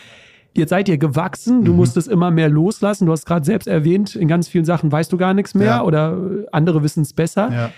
[0.54, 1.76] Jetzt seid ihr gewachsen, du mhm.
[1.76, 3.06] musstest immer mehr loslassen.
[3.06, 5.82] Du hast gerade selbst erwähnt, in ganz vielen Sachen weißt du gar nichts mehr ja.
[5.82, 6.16] oder
[6.52, 7.50] andere wissen es besser.
[7.52, 7.70] Ja.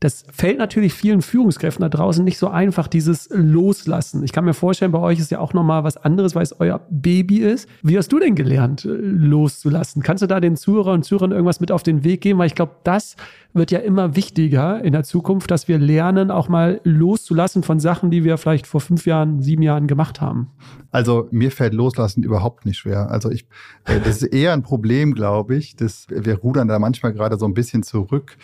[0.00, 4.22] Das fällt natürlich vielen Führungskräften da draußen nicht so einfach, dieses Loslassen.
[4.22, 6.80] Ich kann mir vorstellen, bei euch ist ja auch nochmal was anderes, weil es euer
[6.90, 7.68] Baby ist.
[7.82, 10.02] Wie hast du denn gelernt, äh, loszulassen?
[10.02, 12.38] Kannst du da den Zuhörer und Zuhörern irgendwas mit auf den Weg geben?
[12.38, 13.16] Weil ich glaube, das
[13.54, 18.10] wird ja immer wichtiger in der Zukunft, dass wir lernen, auch mal loszulassen von Sachen,
[18.10, 20.48] die wir vielleicht vor fünf Jahren, sieben Jahren gemacht haben.
[20.90, 23.10] Also mir fällt Loslassen überhaupt nicht schwer.
[23.10, 23.46] Also ich,
[23.84, 25.76] äh, das ist eher ein Problem, glaube ich.
[25.76, 28.36] Das, wir rudern da manchmal gerade so ein bisschen zurück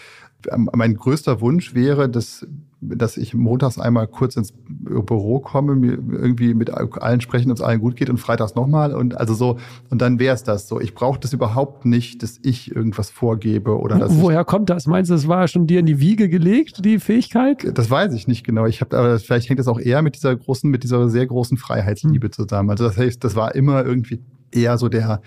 [0.56, 2.46] mein größter Wunsch wäre, dass,
[2.80, 7.62] dass ich montags einmal kurz ins Büro komme, mir irgendwie mit allen sprechen, ob es
[7.62, 9.58] allen gut geht und freitags nochmal und also so
[9.90, 10.80] und dann wäre es das so.
[10.80, 14.86] Ich brauche das überhaupt nicht, dass ich irgendwas vorgebe oder dass Woher kommt das?
[14.86, 17.76] Meinst du, das war schon dir in die Wiege gelegt, die Fähigkeit?
[17.76, 18.66] Das weiß ich nicht genau.
[18.66, 21.56] Ich habe aber vielleicht hängt das auch eher mit dieser großen, mit dieser sehr großen
[21.56, 22.32] Freiheitsliebe hm.
[22.32, 22.70] zusammen.
[22.70, 25.20] Also das heißt, das war immer irgendwie eher so der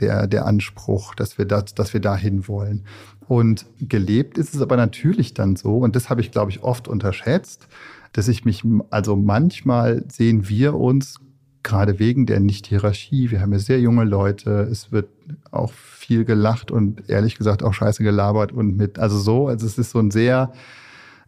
[0.00, 2.84] der, der Anspruch, dass wir, das, dass wir dahin wollen.
[3.30, 6.88] Und gelebt ist es aber natürlich dann so, und das habe ich, glaube ich, oft
[6.88, 7.68] unterschätzt,
[8.12, 11.20] dass ich mich, also manchmal sehen wir uns
[11.62, 15.10] gerade wegen der Nicht-Hierarchie, wir haben ja sehr junge Leute, es wird
[15.52, 19.78] auch viel gelacht und ehrlich gesagt auch scheiße gelabert und mit, also so, also es
[19.78, 20.52] ist so ein sehr,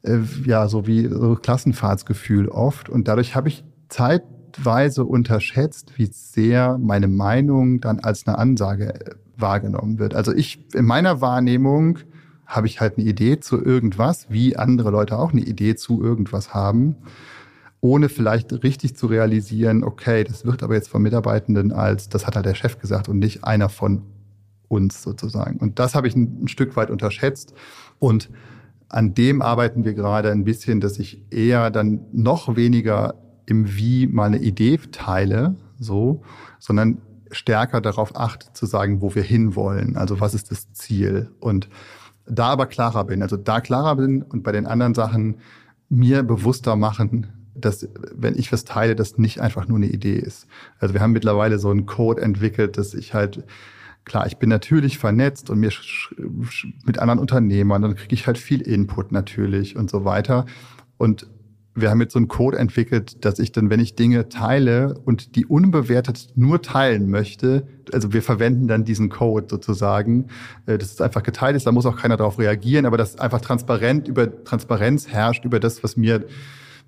[0.02, 2.88] äh, ja, so wie so Klassenfahrtsgefühl oft.
[2.88, 9.14] Und dadurch habe ich zeitweise unterschätzt, wie sehr meine Meinung dann als eine Ansage äh,
[9.42, 10.14] wahrgenommen wird.
[10.14, 11.98] Also ich, in meiner Wahrnehmung
[12.46, 16.54] habe ich halt eine Idee zu irgendwas, wie andere Leute auch eine Idee zu irgendwas
[16.54, 16.96] haben.
[17.82, 22.36] ohne vielleicht richtig zu realisieren, okay, das wird aber jetzt von Mitarbeitenden als, das hat
[22.36, 24.02] halt der Chef gesagt und nicht einer von
[24.68, 25.58] uns sozusagen.
[25.58, 27.52] Und das habe ich ein, ein Stück weit unterschätzt.
[27.98, 28.30] Und
[28.88, 33.14] an dem arbeiten wir gerade ein bisschen, dass ich eher dann noch weniger
[33.46, 36.22] im Wie mal eine Idee teile, so,
[36.60, 36.98] sondern
[37.32, 39.96] stärker darauf achte zu sagen, wo wir hinwollen.
[39.96, 41.30] Also was ist das Ziel?
[41.40, 41.68] Und
[42.26, 45.38] da aber klarer bin, also da klarer bin und bei den anderen Sachen
[45.88, 50.46] mir bewusster machen, dass wenn ich was teile, das nicht einfach nur eine Idee ist.
[50.78, 53.44] Also wir haben mittlerweile so einen Code entwickelt, dass ich halt
[54.04, 55.70] Klar, ich bin natürlich vernetzt und mir
[56.84, 60.46] mit anderen Unternehmern, dann kriege ich halt viel Input natürlich und so weiter.
[60.98, 61.28] Und
[61.74, 65.36] wir haben jetzt so einen Code entwickelt, dass ich dann, wenn ich Dinge teile und
[65.36, 70.26] die unbewertet nur teilen möchte, also wir verwenden dann diesen Code sozusagen,
[70.66, 73.40] äh, dass es einfach geteilt ist, da muss auch keiner darauf reagieren, aber dass einfach
[73.40, 76.26] transparent über Transparenz herrscht über das, was mir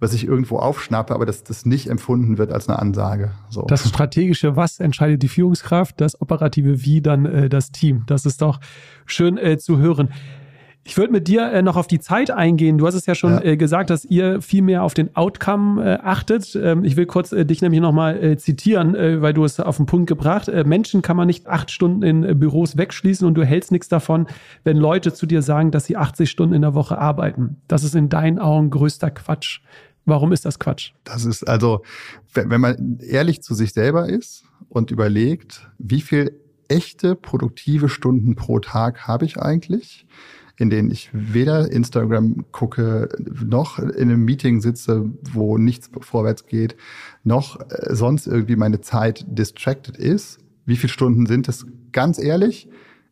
[0.01, 3.31] was ich irgendwo aufschnappe, aber dass das nicht empfunden wird als eine Ansage.
[3.49, 3.63] So.
[3.63, 8.03] Das strategische Was entscheidet die Führungskraft, das operative Wie dann äh, das Team.
[8.07, 8.61] Das ist doch
[9.07, 10.11] schön äh, zu hören.
[10.87, 12.77] Ich würde mit dir äh, noch auf die Zeit eingehen.
[12.77, 13.43] Du hast es ja schon ja.
[13.43, 16.55] Äh, gesagt, dass ihr viel mehr auf den Outcome äh, achtet.
[16.55, 19.79] Ähm, ich will kurz äh, dich nämlich nochmal äh, zitieren, äh, weil du es auf
[19.79, 20.49] den Punkt gebracht.
[20.49, 24.27] Äh, Menschen kann man nicht acht Stunden in Büros wegschließen und du hältst nichts davon,
[24.63, 27.57] wenn Leute zu dir sagen, dass sie 80 Stunden in der Woche arbeiten.
[27.67, 29.61] Das ist in deinen Augen größter Quatsch.
[30.05, 30.93] Warum ist das Quatsch?
[31.05, 31.83] Das ist also,
[32.35, 38.59] wenn man ehrlich zu sich selber ist und überlegt, wie viel echte produktive Stunden pro
[38.59, 40.07] Tag habe ich eigentlich,
[40.57, 43.09] in denen ich weder Instagram gucke,
[43.45, 46.77] noch in einem Meeting sitze, wo nichts vorwärts geht,
[47.25, 50.39] noch äh, sonst irgendwie meine Zeit distracted ist.
[50.65, 51.67] Wie viele Stunden sind es?
[51.93, 52.69] Ganz ehrlich,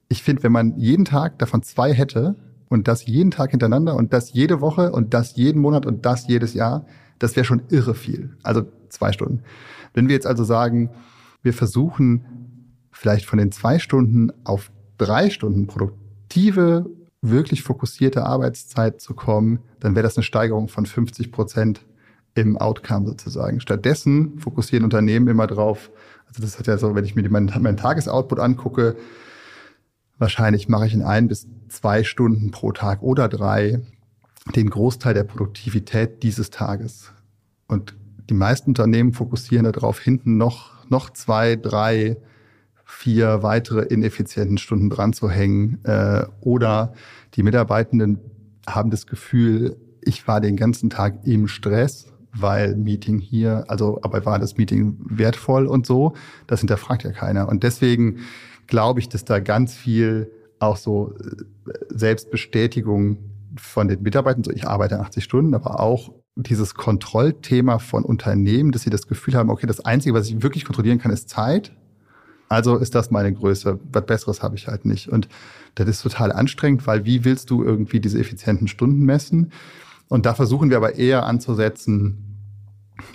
[0.09, 2.37] ich finde, wenn man jeden Tag davon zwei hätte,
[2.73, 6.27] und das jeden Tag hintereinander und das jede Woche und das jeden Monat und das
[6.27, 6.87] jedes Jahr,
[7.19, 8.35] das wäre schon irre viel.
[8.43, 9.43] Also zwei Stunden.
[9.93, 10.89] Wenn wir jetzt also sagen,
[11.43, 12.25] wir versuchen
[12.91, 16.87] vielleicht von den zwei Stunden auf drei Stunden produktive,
[17.23, 21.87] wirklich fokussierte Arbeitszeit zu kommen, dann wäre das eine Steigerung von 50 Prozent
[22.35, 23.61] im Outcome sozusagen.
[23.61, 25.91] Stattdessen fokussieren Unternehmen immer drauf,
[26.27, 28.97] also das hat ja so, wenn ich mir meinen, meinen Tagesoutput angucke,
[30.19, 33.81] wahrscheinlich mache ich in ein bis zwei Stunden pro Tag oder drei
[34.57, 37.13] den Großteil der Produktivität dieses Tages.
[37.69, 37.95] Und
[38.29, 42.17] die meisten Unternehmen fokussieren darauf, hinten noch, noch zwei, drei,
[42.93, 45.83] vier weitere ineffizienten Stunden dran zu hängen.
[45.85, 46.93] Äh, oder
[47.35, 48.19] die Mitarbeitenden
[48.67, 54.25] haben das Gefühl, ich war den ganzen Tag im Stress, weil Meeting hier, also aber
[54.25, 56.15] war das Meeting wertvoll und so.
[56.47, 57.49] Das hinterfragt ja keiner.
[57.49, 58.19] Und deswegen
[58.67, 63.19] glaube ich, dass da ganz viel auch so äh, Selbstbestätigung
[63.57, 68.83] von den Mitarbeitern, so ich arbeite 80 Stunden, aber auch dieses Kontrollthema von Unternehmen, dass
[68.83, 71.73] sie das Gefühl haben, okay, das Einzige, was ich wirklich kontrollieren kann, ist Zeit.
[72.53, 73.81] Also ist das meine Größe.
[73.93, 75.09] Was Besseres habe ich halt nicht.
[75.09, 75.27] Und
[75.75, 79.53] das ist total anstrengend, weil wie willst du irgendwie diese effizienten Stunden messen?
[80.09, 82.37] Und da versuchen wir aber eher anzusetzen.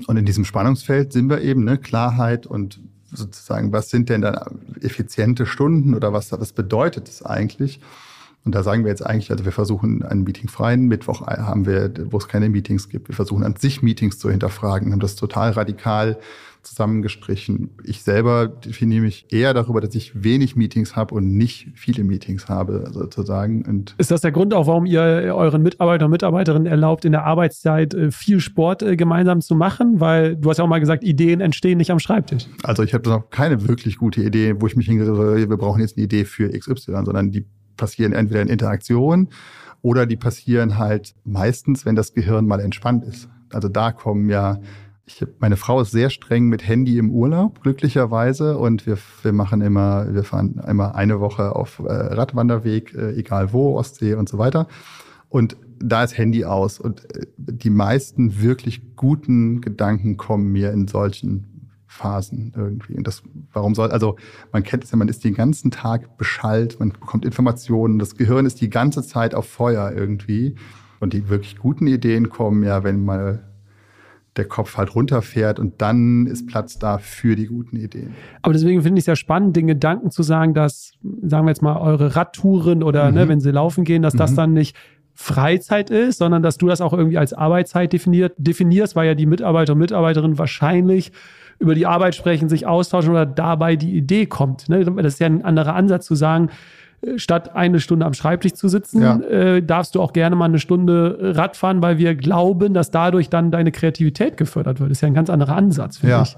[0.08, 4.60] Und in diesem Spannungsfeld sind wir eben, ne, Klarheit und sozusagen, was sind denn dann
[4.82, 7.80] effiziente Stunden oder was, was bedeutet es eigentlich?
[8.46, 12.18] Und da sagen wir jetzt eigentlich, also wir versuchen einen meetingfreien Mittwoch haben wir, wo
[12.18, 13.10] es keine Meetings gibt.
[13.10, 16.18] Wir versuchen an sich Meetings zu hinterfragen, haben das total radikal
[16.68, 17.70] zusammengestrichen.
[17.84, 22.50] Ich selber definiere mich eher darüber, dass ich wenig Meetings habe und nicht viele Meetings
[22.50, 23.64] habe, sozusagen.
[23.66, 27.26] Und ist das der Grund auch, warum ihr euren Mitarbeiter und Mitarbeiterinnen erlaubt, in der
[27.26, 30.00] Arbeitszeit äh, viel Sport äh, gemeinsam zu machen?
[30.00, 32.46] Weil du hast ja auch mal gesagt, Ideen entstehen nicht am Schreibtisch.
[32.64, 35.98] Also ich habe noch keine wirklich gute Idee, wo ich mich hingehe, wir brauchen jetzt
[35.98, 37.46] eine Idee für XY, sondern die
[37.78, 39.30] passieren entweder in Interaktion
[39.82, 43.30] oder die passieren halt meistens, wenn das Gehirn mal entspannt ist.
[43.52, 44.60] Also da kommen ja
[45.08, 48.58] ich, meine Frau ist sehr streng mit Handy im Urlaub, glücklicherweise.
[48.58, 53.54] Und wir, wir machen immer, wir fahren immer eine Woche auf äh, Radwanderweg, äh, egal
[53.54, 54.68] wo, Ostsee und so weiter.
[55.30, 56.80] Und da ist Handy aus.
[56.80, 61.57] Und äh, die meisten wirklich guten Gedanken kommen mir in solchen
[61.98, 62.96] Phasen irgendwie.
[62.96, 64.16] Und das, warum soll, also
[64.52, 68.46] man kennt es ja, man ist den ganzen Tag beschallt, man bekommt Informationen, das Gehirn
[68.46, 70.56] ist die ganze Zeit auf Feuer irgendwie.
[71.00, 73.44] Und die wirklich guten Ideen kommen ja, wenn mal
[74.36, 78.14] der Kopf halt runterfährt und dann ist Platz da für die guten Ideen.
[78.44, 81.64] Aber deswegen finde ich es ja spannend, den Gedanken zu sagen, dass, sagen wir jetzt
[81.64, 83.18] mal, eure Radtouren oder ne, mhm.
[83.18, 84.20] ne, wenn sie laufen gehen, dass mhm.
[84.20, 84.76] das dann nicht
[85.16, 89.26] Freizeit ist, sondern dass du das auch irgendwie als Arbeitszeit definiert, definierst, weil ja die
[89.26, 91.12] Mitarbeiter und Mitarbeiterinnen wahrscheinlich
[91.60, 94.70] über die Arbeit sprechen, sich austauschen oder dabei die Idee kommt.
[94.70, 94.86] Ne?
[94.86, 96.50] Das ist ja ein anderer Ansatz zu sagen,
[97.02, 99.20] äh, statt eine Stunde am Schreibtisch zu sitzen, ja.
[99.22, 103.30] äh, darfst du auch gerne mal eine Stunde Rad fahren, weil wir glauben, dass dadurch
[103.30, 104.92] dann deine Kreativität gefördert wird.
[104.92, 106.22] Das ist ja ein ganz anderer Ansatz, finde ja.
[106.24, 106.38] ich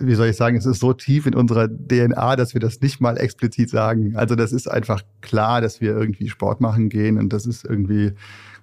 [0.00, 3.00] wie soll ich sagen, es ist so tief in unserer DNA, dass wir das nicht
[3.00, 4.16] mal explizit sagen.
[4.16, 8.12] Also das ist einfach klar, dass wir irgendwie Sport machen gehen und das ist irgendwie,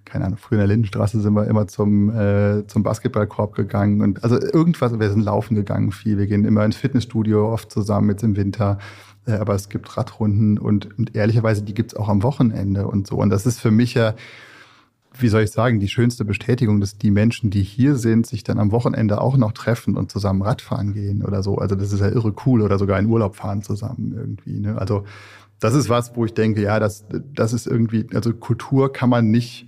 [0.07, 4.23] keine Ahnung, früher in der Lindenstraße sind wir immer zum, äh, zum Basketballkorb gegangen und
[4.23, 6.17] also irgendwas, wir sind laufen gegangen viel.
[6.17, 8.79] Wir gehen immer ins Fitnessstudio, oft zusammen jetzt im Winter.
[9.27, 13.17] Äh, aber es gibt Radrunden und, und ehrlicherweise, die gibt's auch am Wochenende und so.
[13.17, 14.15] Und das ist für mich ja,
[15.19, 18.59] wie soll ich sagen, die schönste Bestätigung, dass die Menschen, die hier sind, sich dann
[18.59, 21.57] am Wochenende auch noch treffen und zusammen Radfahren gehen oder so.
[21.57, 24.59] Also das ist ja irre cool oder sogar in Urlaub fahren zusammen irgendwie.
[24.59, 24.77] Ne?
[24.77, 25.03] Also
[25.59, 29.31] das ist was, wo ich denke, ja, das, das ist irgendwie, also Kultur kann man
[29.31, 29.66] nicht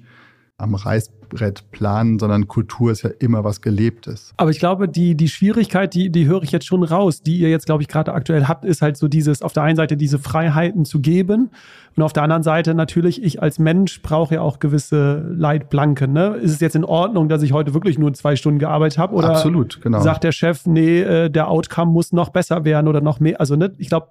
[0.59, 4.33] am Reißbrett planen, sondern Kultur ist ja immer was Gelebtes.
[4.37, 7.49] Aber ich glaube, die, die Schwierigkeit, die, die höre ich jetzt schon raus, die ihr
[7.49, 10.19] jetzt, glaube ich, gerade aktuell habt, ist halt so dieses, auf der einen Seite diese
[10.19, 11.49] Freiheiten zu geben
[11.95, 16.11] und auf der anderen Seite natürlich, ich als Mensch brauche ja auch gewisse Leitplanken.
[16.11, 16.37] Ne?
[16.41, 19.15] Ist es jetzt in Ordnung, dass ich heute wirklich nur zwei Stunden gearbeitet habe?
[19.15, 20.01] Oder Absolut, genau.
[20.01, 23.39] sagt der Chef, nee, äh, der Outcome muss noch besser werden oder noch mehr?
[23.39, 24.09] Also ne, ich glaube,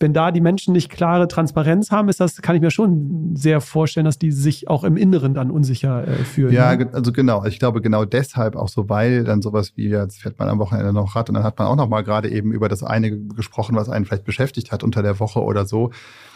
[0.00, 3.60] wenn da die Menschen nicht klare Transparenz haben, ist das, kann ich mir schon sehr
[3.60, 6.52] vorstellen, dass die sich auch im Inneren dann unsicher äh, fühlen.
[6.52, 6.88] Ja, ne?
[6.92, 7.44] also genau.
[7.44, 10.92] Ich glaube genau deshalb auch so, weil dann sowas wie, jetzt fährt man am Wochenende
[10.92, 13.76] noch Rad und dann hat man auch noch mal gerade eben über das eine gesprochen,
[13.76, 15.90] was einen vielleicht beschäftigt hat unter der Woche oder so.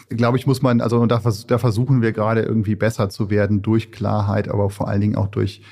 [0.08, 3.92] Glaube ich, muss man, also da, da versuchen wir gerade irgendwie besser zu werden durch
[3.92, 5.62] Klarheit, aber vor allen Dingen auch durch,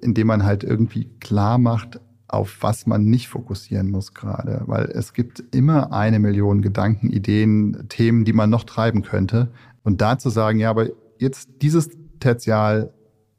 [0.00, 5.12] indem man halt irgendwie klar macht, auf was man nicht fokussieren muss gerade, weil es
[5.12, 9.48] gibt immer eine Million Gedanken, Ideen, Themen, die man noch treiben könnte.
[9.84, 12.92] Und da zu sagen, ja, aber jetzt dieses Tertial,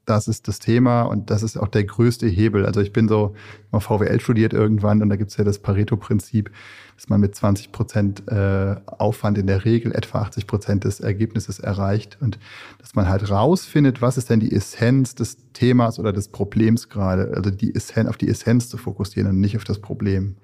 [0.06, 2.64] das ist das Thema und das ist auch der größte Hebel.
[2.64, 3.34] Also ich bin so
[3.70, 6.50] mal VWL studiert irgendwann und da gibt es ja das Pareto-Prinzip
[6.98, 11.60] dass man mit 20 Prozent äh, Aufwand in der Regel etwa 80 Prozent des Ergebnisses
[11.60, 12.40] erreicht und
[12.78, 17.32] dass man halt rausfindet, was ist denn die Essenz des Themas oder des Problems gerade,
[17.36, 20.34] also die Essenz, auf die Essenz zu fokussieren und nicht auf das Problem.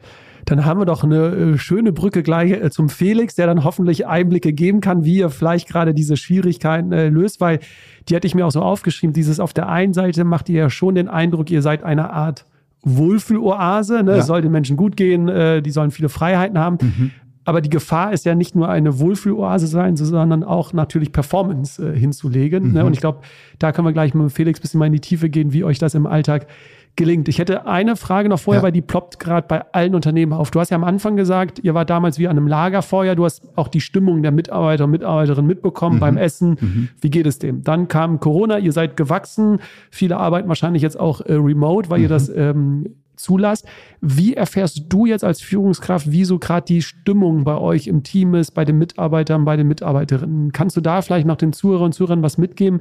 [0.45, 4.07] Dann haben wir doch eine äh, schöne Brücke gleich äh, zum Felix, der dann hoffentlich
[4.07, 7.59] Einblicke geben kann, wie ihr vielleicht gerade diese Schwierigkeiten äh, löst, weil
[8.09, 9.13] die hatte ich mir auch so aufgeschrieben.
[9.13, 12.47] Dieses auf der einen Seite macht ihr ja schon den Eindruck, ihr seid eine Art
[12.85, 14.03] Wohlfühloase.
[14.03, 14.13] Ne?
[14.13, 14.19] Ja.
[14.19, 16.79] Es soll den Menschen gut gehen, äh, die sollen viele Freiheiten haben.
[16.81, 17.11] Mhm.
[17.47, 21.99] Aber die Gefahr ist ja nicht nur eine Wohlfühloase sein, sondern auch natürlich Performance äh,
[21.99, 22.63] hinzulegen.
[22.63, 22.69] Ne?
[22.69, 22.75] Mhm.
[22.75, 22.85] Ne?
[22.87, 23.21] Und ich glaube,
[23.59, 25.79] da können wir gleich mit Felix ein bisschen mal in die Tiefe gehen, wie euch
[25.79, 26.47] das im Alltag
[26.97, 27.29] gelingt.
[27.29, 28.65] Ich hätte eine Frage noch vorher, ja.
[28.65, 30.51] weil die ploppt gerade bei allen Unternehmen auf.
[30.51, 33.15] Du hast ja am Anfang gesagt, ihr wart damals wie an einem Lagerfeuer.
[33.15, 36.01] Du hast auch die Stimmung der Mitarbeiter und Mitarbeiterinnen mitbekommen mhm.
[36.01, 36.57] beim Essen.
[36.61, 36.89] Mhm.
[37.01, 37.65] Wie geht es dem?
[37.65, 39.59] Dann kam Corona, ihr seid gewachsen.
[39.91, 42.05] Viele arbeiten wahrscheinlich jetzt auch äh, remote, weil mhm.
[42.05, 43.67] ihr das ähm, zulasst.
[44.01, 48.35] Wie erfährst du jetzt als Führungskraft, wie so gerade die Stimmung bei euch im Team
[48.35, 50.53] ist, bei den Mitarbeitern, bei den Mitarbeiterinnen?
[50.53, 52.81] Kannst du da vielleicht noch den Zuhörern und Zuhörern was mitgeben?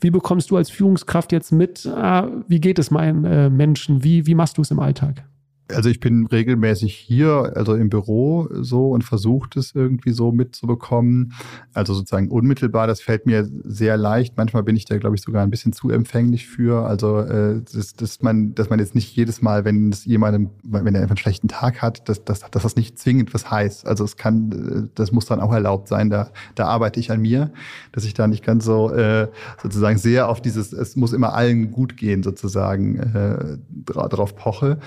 [0.00, 4.04] Wie bekommst du als Führungskraft jetzt mit, ah, wie geht es meinem äh, Menschen?
[4.04, 5.24] Wie, wie machst du es im Alltag?
[5.68, 11.32] Also ich bin regelmäßig hier, also im Büro so und versuche das irgendwie so mitzubekommen.
[11.72, 14.36] Also sozusagen unmittelbar, das fällt mir sehr leicht.
[14.36, 16.86] Manchmal bin ich da, glaube ich, sogar ein bisschen zu empfänglich für.
[16.86, 20.94] Also äh, dass, dass man, dass man jetzt nicht jedes Mal, wenn es jemandem, wenn
[20.94, 23.86] er einen schlechten Tag hat, dass, dass, dass das nicht zwingend was heißt.
[23.86, 26.10] Also es kann, das muss dann auch erlaubt sein.
[26.10, 27.52] Da, da arbeite ich an mir,
[27.92, 29.28] dass ich da nicht ganz so äh,
[29.62, 34.78] sozusagen sehr auf dieses, es muss immer allen gut gehen, sozusagen äh, drauf poche.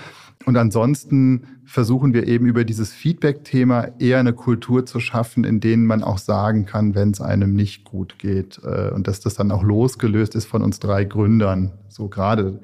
[0.44, 5.86] Und ansonsten versuchen wir eben über dieses Feedback-Thema eher eine Kultur zu schaffen, in denen
[5.86, 8.60] man auch sagen kann, wenn es einem nicht gut geht.
[8.62, 11.72] Äh, und dass das dann auch losgelöst ist von uns drei Gründern.
[11.88, 12.60] So gerade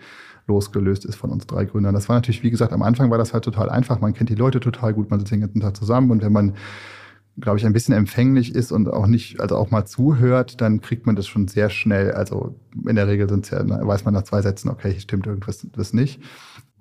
[0.46, 1.94] losgelöst ist von uns drei Gründern.
[1.94, 4.00] Das war natürlich, wie gesagt, am Anfang war das halt total einfach.
[4.00, 6.54] Man kennt die Leute total gut, man sitzt den ganzen Tag zusammen und wenn man
[7.40, 11.06] glaube ich, ein bisschen empfänglich ist und auch nicht, also auch mal zuhört, dann kriegt
[11.06, 12.12] man das schon sehr schnell.
[12.12, 12.56] Also
[12.86, 16.20] in der Regel sind's ja, weiß man nach zwei Sätzen, okay, stimmt irgendwas das nicht.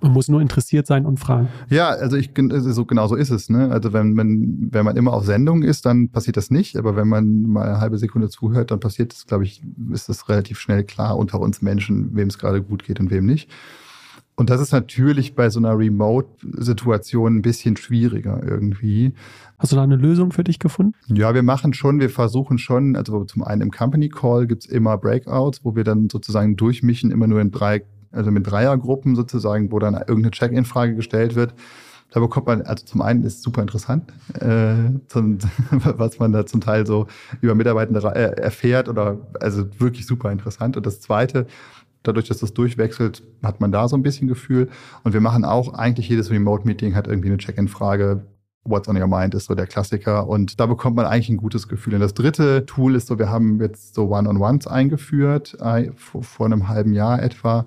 [0.01, 1.47] Man muss nur interessiert sein und fragen.
[1.69, 3.49] Ja, also ich so genau so ist es.
[3.49, 3.71] Ne?
[3.71, 6.75] Also wenn man wenn man immer auf Sendung ist, dann passiert das nicht.
[6.75, 9.61] Aber wenn man mal eine halbe Sekunde zuhört, dann passiert das, glaube ich,
[9.91, 13.25] ist das relativ schnell klar unter uns Menschen, wem es gerade gut geht und wem
[13.25, 13.49] nicht.
[14.35, 19.13] Und das ist natürlich bei so einer Remote-Situation ein bisschen schwieriger irgendwie.
[19.59, 20.93] Hast du da eine Lösung für dich gefunden?
[21.07, 24.97] Ja, wir machen schon, wir versuchen schon, also zum einen im Company Call gibt's immer
[24.97, 29.79] Breakouts, wo wir dann sozusagen durchmischen, immer nur in drei also mit Dreiergruppen sozusagen, wo
[29.79, 31.53] dann irgendeine Check-in-Frage gestellt wird.
[32.11, 35.37] Da bekommt man, also zum einen ist super interessant, äh, zum,
[35.71, 37.07] was man da zum Teil so
[37.39, 40.75] über Mitarbeitende äh, erfährt oder also wirklich super interessant.
[40.75, 41.47] Und das zweite,
[42.03, 44.69] dadurch, dass das durchwechselt, hat man da so ein bisschen Gefühl.
[45.03, 48.25] Und wir machen auch eigentlich jedes Remote-Meeting hat irgendwie eine Check-in-Frage.
[48.63, 51.67] What's on Your Mind ist so der Klassiker und da bekommt man eigentlich ein gutes
[51.67, 51.95] Gefühl.
[51.95, 55.57] Und das dritte Tool ist so, wir haben jetzt so One-on-Ones eingeführt,
[55.95, 57.65] vor, vor einem halben Jahr etwa.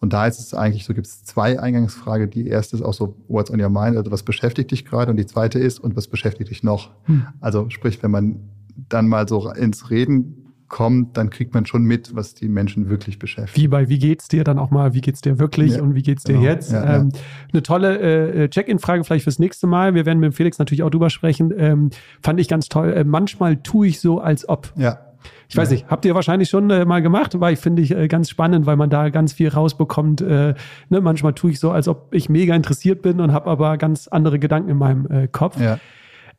[0.00, 2.30] Und da ist es eigentlich so, gibt es zwei Eingangsfragen.
[2.30, 3.96] Die erste ist auch so, what's on your mind?
[3.96, 5.10] Also was beschäftigt dich gerade?
[5.10, 6.90] Und die zweite ist, und was beschäftigt dich noch?
[7.04, 7.26] Hm.
[7.40, 8.40] Also sprich, wenn man
[8.88, 13.18] dann mal so ins Reden kommt, dann kriegt man schon mit, was die Menschen wirklich
[13.18, 13.56] beschäftigt.
[13.56, 16.02] Wie bei Wie geht's dir dann auch mal, wie geht's dir wirklich ja, und wie
[16.02, 16.44] geht's dir genau.
[16.44, 16.72] jetzt?
[16.72, 17.20] Ja, ähm, ja.
[17.52, 19.94] Eine tolle äh, Check-in-Frage vielleicht fürs nächste Mal.
[19.94, 21.52] Wir werden mit Felix natürlich auch drüber sprechen.
[21.56, 21.90] Ähm,
[22.22, 22.92] fand ich ganz toll.
[22.92, 24.72] Äh, manchmal tue ich so, als ob.
[24.76, 25.07] Ja.
[25.48, 28.06] Ich weiß nicht, habt ihr wahrscheinlich schon äh, mal gemacht, weil ich finde ich äh,
[28.06, 30.20] ganz spannend, weil man da ganz viel rausbekommt.
[30.20, 30.54] Äh,
[30.90, 31.00] ne?
[31.00, 34.38] Manchmal tue ich so, als ob ich mega interessiert bin und habe aber ganz andere
[34.38, 35.58] Gedanken in meinem äh, Kopf.
[35.58, 35.78] Ja.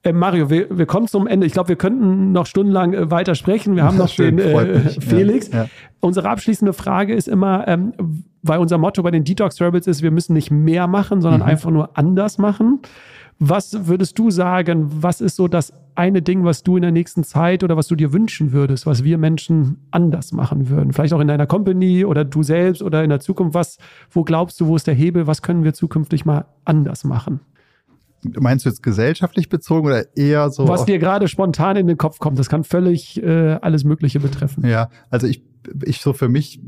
[0.04, 1.46] Äh, Mario, wir, wir kommen zum Ende.
[1.46, 3.76] Ich glaube, wir könnten noch stundenlang äh, weiter sprechen.
[3.76, 5.50] Wir haben noch Schön, den äh, Felix.
[5.52, 5.70] Ja, ja.
[6.00, 7.94] Unsere abschließende Frage ist immer, ähm,
[8.44, 11.48] weil unser Motto bei den Detox Rebels ist, wir müssen nicht mehr machen, sondern mhm.
[11.48, 12.80] einfach nur anders machen.
[13.40, 17.26] Was würdest du sagen, was ist so das eine Ding, was du in der nächsten
[17.26, 20.94] Zeit oder was du dir wünschen würdest, was wir Menschen anders machen würden?
[20.94, 23.54] Vielleicht auch in deiner Company oder du selbst oder in der Zukunft.
[23.54, 23.78] Was,
[24.10, 25.28] wo glaubst du, wo ist der Hebel?
[25.28, 27.42] Was können wir zukünftig mal anders machen?
[28.24, 30.70] Meinst du jetzt gesellschaftlich bezogen oder eher so?
[30.70, 34.66] Was dir gerade spontan in den Kopf kommt, das kann völlig äh, alles Mögliche betreffen.
[34.66, 35.44] Ja, also ich,
[35.84, 36.62] ich so für mich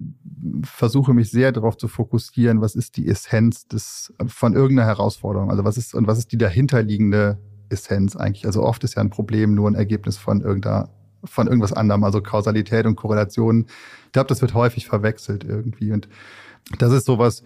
[0.64, 5.50] versuche mich sehr darauf zu fokussieren, was ist die Essenz des, von irgendeiner Herausforderung.
[5.50, 7.38] Also was ist, und was ist die dahinterliegende
[7.72, 8.46] Essenz eigentlich?
[8.46, 10.90] Also oft ist ja ein Problem nur ein Ergebnis von irgendeiner,
[11.24, 13.66] von irgendwas anderem, also Kausalität und Korrelation.
[14.08, 15.92] Ich glaube, das wird häufig verwechselt irgendwie.
[15.92, 16.08] Und
[16.78, 17.44] das ist sowas,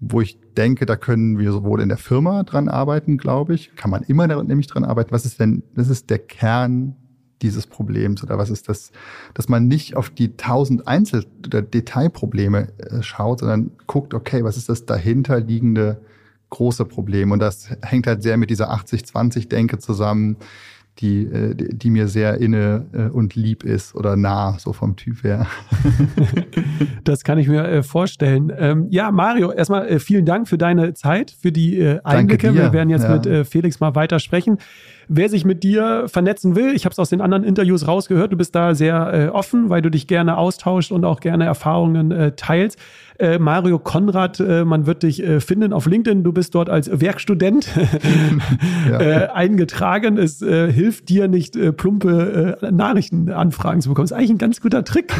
[0.00, 3.90] wo ich denke, da können wir sowohl in der Firma dran arbeiten, glaube ich, kann
[3.90, 5.12] man immer nämlich dran arbeiten.
[5.12, 6.96] Was ist denn, das ist der Kern
[7.42, 8.90] dieses Problems oder was ist das,
[9.34, 14.56] dass man nicht auf die tausend Einzel- oder Detailprobleme äh, schaut, sondern guckt, okay, was
[14.56, 16.00] ist das dahinterliegende
[16.54, 17.32] große Problem?
[17.32, 20.36] Und das hängt halt sehr mit dieser 80-20-Denke zusammen,
[20.98, 25.24] die, äh, die mir sehr inne äh, und lieb ist oder nah, so vom Typ
[25.24, 25.46] her.
[27.04, 28.52] das kann ich mir äh, vorstellen.
[28.56, 32.54] Ähm, ja, Mario, erstmal vielen Dank für deine Zeit, für die Einblicke.
[32.54, 33.18] Wir werden jetzt ja.
[33.18, 34.58] mit Felix mal weitersprechen.
[35.08, 38.36] Wer sich mit dir vernetzen will, ich habe es aus den anderen Interviews rausgehört, du
[38.36, 42.78] bist da sehr offen, weil du dich gerne austauschst und auch gerne Erfahrungen teilst.
[43.18, 46.24] Äh, Mario Konrad, äh, man wird dich äh, finden auf LinkedIn.
[46.24, 47.68] Du bist dort als Werkstudent
[48.90, 49.00] ja.
[49.00, 50.18] Äh, eingetragen.
[50.18, 54.04] Es äh, hilft dir nicht, äh, plumpe Nachrichtenanfragen zu bekommen.
[54.04, 55.12] Das ist eigentlich ein ganz guter Trick,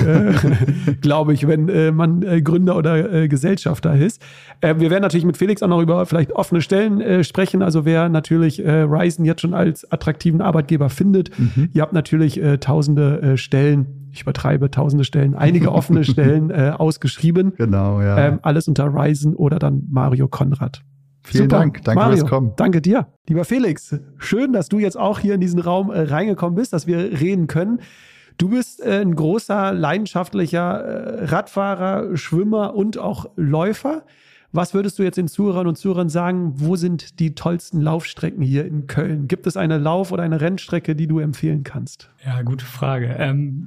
[1.02, 4.22] glaube ich, wenn man Gründer oder Gesellschafter ist.
[4.60, 7.62] wir werden natürlich mit Felix auch noch über vielleicht offene Stellen sprechen.
[7.62, 11.70] Also wer natürlich Ryzen jetzt schon als attraktiven Arbeitgeber findet, mhm.
[11.72, 17.52] ihr habt natürlich tausende Stellen ich übertreibe, tausende Stellen, einige offene Stellen äh, ausgeschrieben.
[17.56, 18.16] Genau, ja.
[18.16, 20.82] Ähm, alles unter Ryzen oder dann Mario Konrad.
[21.24, 21.58] Vielen Super.
[21.58, 22.52] Dank, danke Mario, fürs Kommen.
[22.56, 23.08] Danke dir.
[23.28, 26.86] Lieber Felix, schön, dass du jetzt auch hier in diesen Raum äh, reingekommen bist, dass
[26.86, 27.80] wir reden können.
[28.36, 34.04] Du bist äh, ein großer, leidenschaftlicher äh, Radfahrer, Schwimmer und auch Läufer.
[34.54, 38.64] Was würdest du jetzt den Zuhörern und Zuhörern sagen, wo sind die tollsten Laufstrecken hier
[38.64, 39.26] in Köln?
[39.26, 42.12] Gibt es eine Lauf- oder eine Rennstrecke, die du empfehlen kannst?
[42.24, 43.16] Ja, gute Frage.
[43.18, 43.66] Ähm,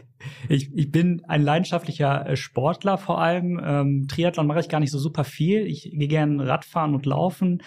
[0.48, 3.60] ich, ich bin ein leidenschaftlicher äh, Sportler vor allem.
[3.60, 5.66] Ähm, Triathlon mache ich gar nicht so super viel.
[5.66, 7.60] Ich gehe gerne Radfahren und Laufen.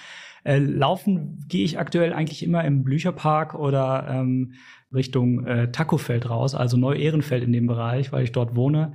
[0.46, 4.54] Äh, laufen gehe ich aktuell eigentlich immer im Blücherpark oder ähm,
[4.94, 8.94] Richtung äh, Tacofeld raus, also Neu-Ehrenfeld in dem Bereich, weil ich dort wohne.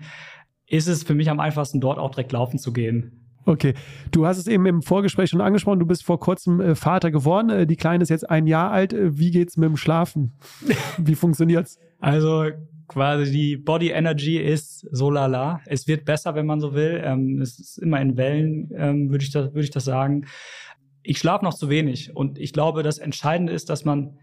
[0.67, 3.26] Ist es für mich am einfachsten, dort auch direkt laufen zu gehen.
[3.49, 3.75] Okay,
[4.11, 7.49] du hast es eben im Vorgespräch schon angesprochen, du bist vor kurzem äh, Vater geworden.
[7.51, 8.93] Äh, die Kleine ist jetzt ein Jahr alt.
[8.93, 10.33] Äh, wie geht's mit dem Schlafen?
[10.99, 11.79] Wie funktioniert's?
[12.01, 12.47] Also
[12.89, 15.61] quasi die Body Energy ist so lala.
[15.67, 17.01] Es wird besser, wenn man so will.
[17.05, 20.27] Ähm, es ist immer in Wellen, ähm, würde ich, das, würd ich das sagen.
[21.05, 24.19] Ich schlafe noch zu wenig und ich glaube, das Entscheidende ist, dass man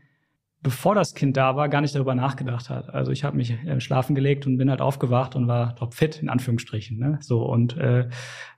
[0.63, 2.89] bevor das Kind da war, gar nicht darüber nachgedacht hat.
[2.89, 6.21] Also ich habe mich äh, schlafen gelegt und bin halt aufgewacht und war top fit
[6.21, 6.97] in Anführungsstrichen.
[6.97, 7.19] Ne?
[7.21, 8.07] So und äh,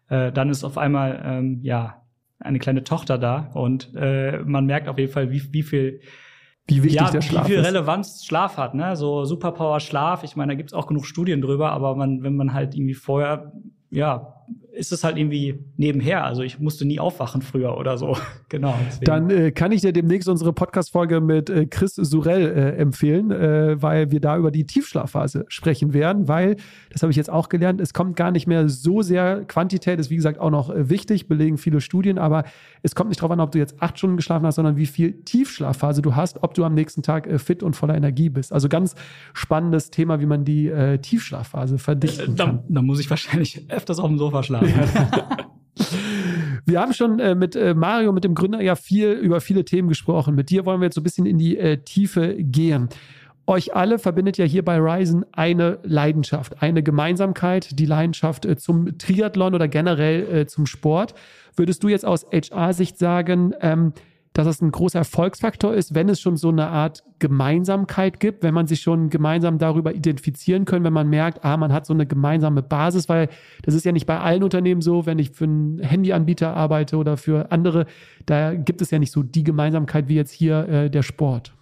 [0.10, 2.02] äh, dann ist auf einmal ähm, ja
[2.40, 6.02] eine kleine Tochter da und äh, man merkt auf jeden Fall, wie, wie viel
[6.68, 8.96] wie wichtig ja, der Schlaf wie viel Relevanz Schlaf hat, ne?
[8.96, 10.24] So Superpower Schlaf.
[10.24, 13.52] Ich meine, da gibt's auch genug Studien drüber, aber man, wenn man halt irgendwie vorher
[13.92, 14.36] ja
[14.76, 16.24] ist es halt irgendwie nebenher.
[16.24, 18.18] Also ich musste nie aufwachen früher oder so.
[18.50, 18.76] genau.
[18.86, 19.06] Deswegen.
[19.06, 23.82] Dann äh, kann ich dir demnächst unsere Podcast-Folge mit äh, Chris Surell äh, empfehlen, äh,
[23.82, 26.58] weil wir da über die Tiefschlafphase sprechen werden, weil,
[26.92, 30.10] das habe ich jetzt auch gelernt, es kommt gar nicht mehr so sehr, Quantität ist
[30.10, 32.44] wie gesagt auch noch äh, wichtig, belegen viele Studien, aber
[32.84, 35.14] es kommt nicht darauf an, ob du jetzt acht Stunden geschlafen hast, sondern wie viel
[35.24, 38.52] Tiefschlafphase du hast, ob du am nächsten Tag äh, fit und voller Energie bist.
[38.52, 38.96] Also ganz
[39.34, 40.72] spannendes Thema, wie man die
[41.02, 42.58] Tiefschlafphase verdichten kann.
[42.58, 44.65] Da, da muss ich wahrscheinlich öfters auf dem Sofa schlafen.
[46.68, 49.88] Wir haben schon äh, mit äh, Mario, mit dem Gründer, ja viel über viele Themen
[49.88, 50.34] gesprochen.
[50.34, 52.90] Mit dir wollen wir jetzt so ein bisschen in die äh, Tiefe gehen.
[53.48, 58.98] Euch alle verbindet ja hier bei Ryzen eine Leidenschaft, eine Gemeinsamkeit, die Leidenschaft äh, zum
[58.98, 61.14] Triathlon oder generell äh, zum Sport.
[61.56, 63.94] Würdest du jetzt aus HR-Sicht sagen, ähm,
[64.36, 68.54] dass es ein großer Erfolgsfaktor ist, wenn es schon so eine Art Gemeinsamkeit gibt, wenn
[68.54, 72.06] man sich schon gemeinsam darüber identifizieren können, wenn man merkt, ah, man hat so eine
[72.06, 73.30] gemeinsame Basis, weil
[73.64, 77.16] das ist ja nicht bei allen Unternehmen so, wenn ich für einen Handyanbieter arbeite oder
[77.16, 77.86] für andere,
[78.26, 81.54] da gibt es ja nicht so die Gemeinsamkeit wie jetzt hier äh, der Sport.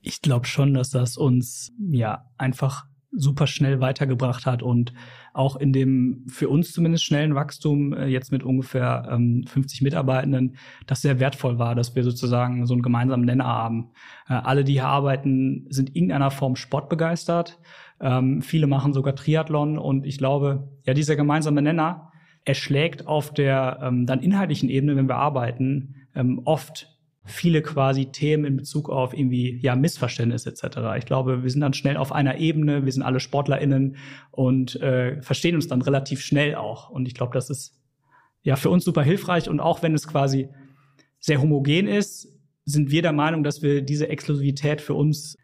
[0.00, 4.92] Ich glaube schon, dass das uns ja einfach super schnell weitergebracht hat und
[5.34, 10.56] auch in dem für uns zumindest schnellen Wachstum äh, jetzt mit ungefähr ähm, 50 Mitarbeitenden,
[10.86, 13.90] das sehr wertvoll war, dass wir sozusagen so einen gemeinsamen Nenner haben.
[14.28, 17.58] Äh, alle, die hier arbeiten, sind in irgendeiner Form sportbegeistert.
[18.00, 22.12] Ähm, viele machen sogar Triathlon und ich glaube, ja, dieser gemeinsame Nenner
[22.44, 26.88] erschlägt auf der ähm, dann inhaltlichen Ebene, wenn wir arbeiten, ähm, oft
[27.24, 30.78] viele quasi Themen in Bezug auf irgendwie ja Missverständnisse etc.
[30.98, 33.96] Ich glaube, wir sind dann schnell auf einer Ebene, wir sind alle SportlerInnen
[34.30, 36.90] und äh, verstehen uns dann relativ schnell auch.
[36.90, 37.78] Und ich glaube, das ist
[38.42, 39.48] ja für uns super hilfreich.
[39.48, 40.48] Und auch wenn es quasi
[41.20, 42.28] sehr homogen ist,
[42.64, 45.36] sind wir der Meinung, dass wir diese Exklusivität für uns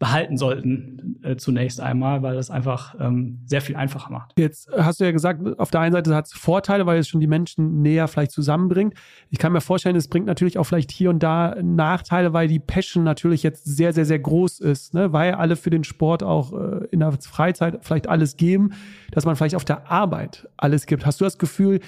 [0.00, 4.32] behalten sollten, äh, zunächst einmal, weil das einfach ähm, sehr viel einfacher macht.
[4.38, 7.20] Jetzt hast du ja gesagt, auf der einen Seite hat es Vorteile, weil es schon
[7.20, 8.94] die Menschen näher vielleicht zusammenbringt.
[9.28, 12.58] Ich kann mir vorstellen, es bringt natürlich auch vielleicht hier und da Nachteile, weil die
[12.58, 15.12] Passion natürlich jetzt sehr, sehr, sehr groß ist, ne?
[15.12, 18.70] weil alle für den Sport auch äh, in der Freizeit vielleicht alles geben,
[19.10, 21.04] dass man vielleicht auf der Arbeit alles gibt.
[21.04, 21.78] Hast du das Gefühl,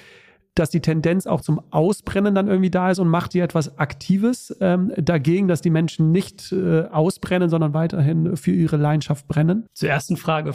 [0.55, 4.55] dass die Tendenz auch zum Ausbrennen dann irgendwie da ist und macht ihr etwas Aktives
[4.61, 9.65] ähm, dagegen, dass die Menschen nicht äh, ausbrennen, sondern weiterhin für ihre Leidenschaft brennen?
[9.73, 10.53] Zur ersten Frage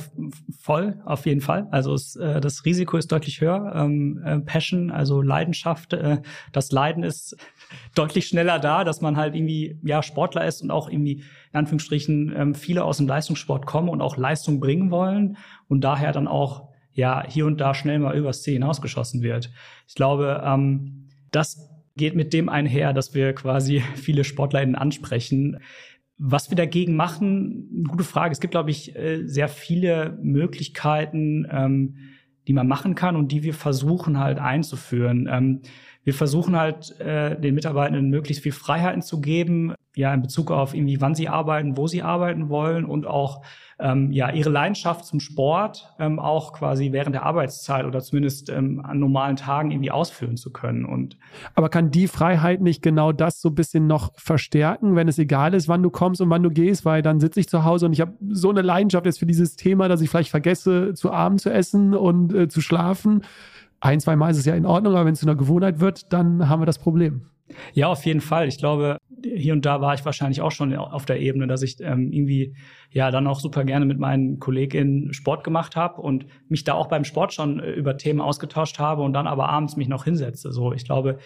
[0.60, 1.66] voll, auf jeden Fall.
[1.70, 3.72] Also es, äh, das Risiko ist deutlich höher.
[3.74, 6.18] Ähm, äh, Passion, also Leidenschaft, äh,
[6.52, 7.36] das Leiden ist
[7.94, 12.32] deutlich schneller da, dass man halt irgendwie ja Sportler ist und auch irgendwie in Anführungsstrichen
[12.36, 15.36] ähm, viele aus dem Leistungssport kommen und auch Leistung bringen wollen
[15.66, 16.67] und daher dann auch
[16.98, 19.50] ja hier und da schnell mal übers Ziel hinausgeschossen wird.
[19.86, 25.60] Ich glaube, ähm, das geht mit dem einher, dass wir quasi viele SportlerInnen ansprechen.
[26.18, 28.32] Was wir dagegen machen, gute Frage.
[28.32, 31.94] Es gibt, glaube ich, äh, sehr viele Möglichkeiten, ähm,
[32.48, 35.28] die man machen kann und die wir versuchen halt einzuführen.
[35.30, 35.60] Ähm,
[36.08, 40.72] wir versuchen halt äh, den Mitarbeitenden möglichst viel Freiheiten zu geben, ja, in Bezug auf
[40.72, 43.42] irgendwie, wann sie arbeiten, wo sie arbeiten wollen und auch
[43.78, 48.80] ähm, ja ihre Leidenschaft zum Sport ähm, auch quasi während der Arbeitszeit oder zumindest ähm,
[48.82, 50.86] an normalen Tagen irgendwie ausführen zu können.
[50.86, 51.18] Und
[51.54, 55.52] aber kann die Freiheit nicht genau das so ein bisschen noch verstärken, wenn es egal
[55.52, 57.92] ist, wann du kommst und wann du gehst, weil dann sitze ich zu Hause und
[57.92, 61.42] ich habe so eine Leidenschaft jetzt für dieses Thema, dass ich vielleicht vergesse, zu Abend
[61.42, 63.24] zu essen und äh, zu schlafen.
[63.80, 66.12] Ein, zwei Mal ist es ja in Ordnung, aber wenn es zu einer Gewohnheit wird,
[66.12, 67.22] dann haben wir das Problem.
[67.72, 68.48] Ja, auf jeden Fall.
[68.48, 71.80] Ich glaube, hier und da war ich wahrscheinlich auch schon auf der Ebene, dass ich
[71.80, 72.54] ähm, irgendwie
[72.90, 76.88] ja dann auch super gerne mit meinen KollegInnen Sport gemacht habe und mich da auch
[76.88, 80.52] beim Sport schon äh, über Themen ausgetauscht habe und dann aber abends mich noch hinsetze.
[80.52, 81.18] So, ich glaube,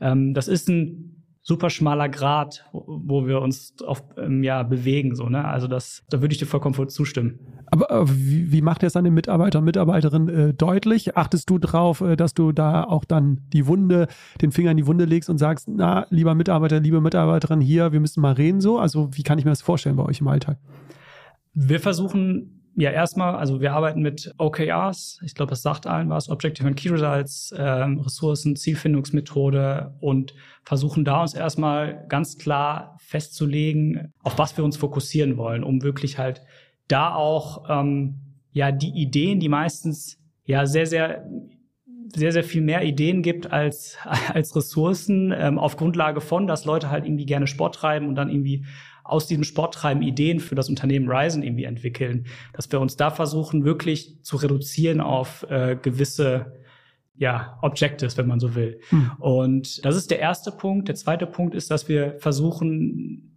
[0.00, 1.19] ähm, das ist ein
[1.50, 5.16] super schmaler Grad, wo wir uns auf, ähm, ja, bewegen.
[5.16, 5.44] So, ne?
[5.44, 7.40] Also das, da würde ich dir vollkommen zustimmen.
[7.66, 11.16] Aber äh, wie, wie macht ihr es an den Mitarbeiter und Mitarbeiterinnen äh, deutlich?
[11.16, 14.06] Achtest du drauf, äh, dass du da auch dann die Wunde,
[14.40, 17.98] den Finger in die Wunde legst und sagst, na, lieber Mitarbeiter, liebe Mitarbeiterin hier, wir
[17.98, 18.78] müssen mal reden so?
[18.78, 20.56] Also wie kann ich mir das vorstellen bei euch im Alltag?
[21.52, 25.20] Wir versuchen ja, erstmal, also wir arbeiten mit OKRs.
[25.24, 26.28] Ich glaube, das sagt allen was.
[26.28, 34.12] Objective and Key Results, ähm, Ressourcen, Zielfindungsmethode und versuchen da uns erstmal ganz klar festzulegen,
[34.22, 36.42] auf was wir uns fokussieren wollen, um wirklich halt
[36.88, 38.20] da auch ähm,
[38.52, 41.24] ja die Ideen, die meistens ja sehr, sehr
[42.14, 43.96] sehr, sehr viel mehr Ideen gibt als,
[44.34, 48.30] als Ressourcen, ähm, auf Grundlage von, dass Leute halt irgendwie gerne Sport treiben und dann
[48.30, 48.64] irgendwie
[49.10, 53.64] aus diesem Sporttreiben Ideen für das Unternehmen Ryzen irgendwie entwickeln, dass wir uns da versuchen,
[53.64, 56.60] wirklich zu reduzieren auf äh, gewisse
[57.16, 58.80] ja, Objectives, wenn man so will.
[58.88, 59.10] Hm.
[59.18, 60.88] Und das ist der erste Punkt.
[60.88, 63.30] Der zweite Punkt ist, dass wir versuchen,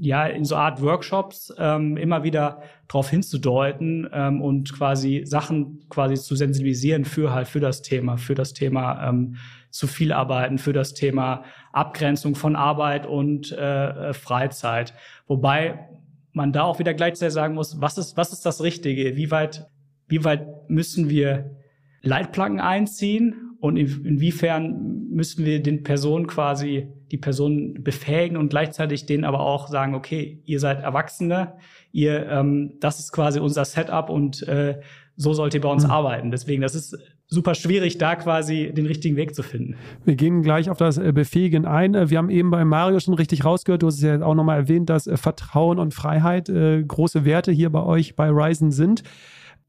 [0.00, 6.16] ja, in so Art Workshops ähm, immer wieder darauf hinzudeuten ähm, und quasi Sachen quasi
[6.16, 9.36] zu sensibilisieren für halt für das Thema, für das Thema ähm,
[9.70, 14.94] zu viel arbeiten, für das Thema Abgrenzung von Arbeit und äh, äh, Freizeit.
[15.26, 15.88] Wobei
[16.32, 19.16] man da auch wieder gleichzeitig sagen muss, was ist, was ist das Richtige?
[19.16, 19.66] Wie weit,
[20.08, 21.56] wie weit müssen wir
[22.02, 29.06] Leitplanken einziehen und in, inwiefern müssen wir den Personen quasi die Personen befähigen und gleichzeitig
[29.06, 31.54] denen aber auch sagen, okay, ihr seid Erwachsene,
[31.92, 34.80] ihr, ähm, das ist quasi unser Setup und äh,
[35.16, 35.90] so sollt ihr bei uns mhm.
[35.90, 36.30] arbeiten.
[36.30, 36.96] Deswegen, das ist
[37.30, 39.76] super schwierig, da quasi den richtigen Weg zu finden.
[40.04, 41.94] Wir gehen gleich auf das äh, Befähigen ein.
[41.94, 44.58] Äh, wir haben eben bei Mario schon richtig rausgehört, du hast es ja auch nochmal
[44.58, 49.02] erwähnt, dass äh, Vertrauen und Freiheit große Werte hier bei euch bei Ryzen sind.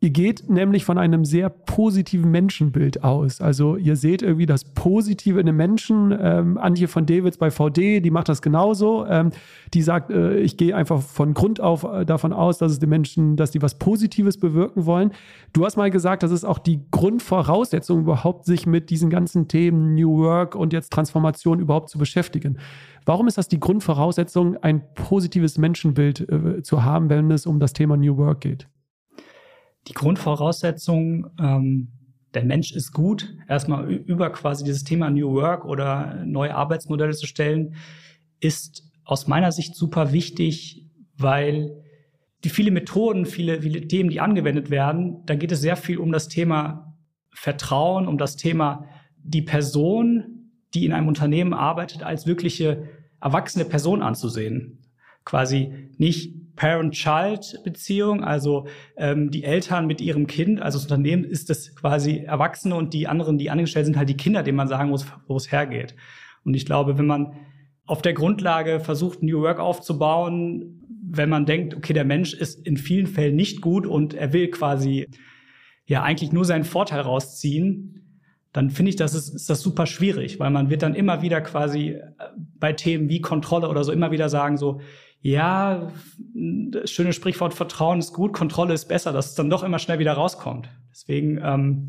[0.04, 3.40] Ihr geht nämlich von einem sehr positiven Menschenbild aus.
[3.40, 6.12] Also ihr seht irgendwie das Positive in den Menschen.
[6.20, 9.06] Ähm, Antje von Davids bei VD, die macht das genauso.
[9.06, 9.30] Ähm,
[9.76, 12.90] die sagt, äh, ich gehe einfach von Grund auf äh, davon aus, dass es den
[12.90, 15.12] Menschen, dass die was Positives bewirken wollen.
[15.54, 19.94] Du hast mal gesagt, das ist auch die Grundvoraussetzung überhaupt, sich mit diesen ganzen Themen
[19.94, 22.58] New Work und jetzt Transformation überhaupt zu beschäftigen.
[23.06, 27.74] Warum ist das die Grundvoraussetzung, ein positives Menschenbild äh, zu haben, wenn es um das
[27.74, 28.68] Thema New Work geht?
[29.88, 31.90] Die Grundvoraussetzung, ähm,
[32.34, 37.28] der Mensch ist gut, erstmal über quasi dieses Thema New Work oder neue Arbeitsmodelle zu
[37.28, 37.76] stellen,
[38.40, 40.86] ist aus meiner Sicht super wichtig,
[41.18, 41.84] weil
[42.44, 46.12] die viele Methoden, viele, viele Themen, die angewendet werden, da geht es sehr viel um
[46.12, 46.96] das Thema
[47.34, 48.86] Vertrauen, um das Thema
[49.18, 52.88] die Person, die in einem Unternehmen arbeitet, als wirkliche
[53.20, 54.80] erwachsene Person anzusehen.
[55.26, 61.76] Quasi nicht Parent-Child-Beziehung, also ähm, die Eltern mit ihrem Kind, also das Unternehmen ist das
[61.76, 65.08] quasi Erwachsene und die anderen, die angestellt sind, halt die Kinder, denen man sagen muss,
[65.26, 65.96] wo es hergeht.
[66.46, 67.34] Und ich glaube, wenn man
[67.88, 72.78] auf der Grundlage versucht, New Work aufzubauen, wenn man denkt, okay, der Mensch ist in
[72.78, 75.08] vielen Fällen nicht gut und er will quasi
[75.88, 78.20] ja eigentlich nur seinen Vorteil rausziehen,
[78.54, 81.42] dann finde ich, das ist, ist das super schwierig, weil man wird dann immer wieder
[81.42, 82.12] quasi äh,
[82.60, 84.80] bei Themen wie Kontrolle oder so immer wieder sagen so,
[85.22, 85.92] ja,
[86.34, 90.00] das schöne Sprichwort Vertrauen ist gut, Kontrolle ist besser, dass es dann doch immer schnell
[90.00, 90.70] wieder rauskommt.
[90.92, 91.88] Deswegen ähm,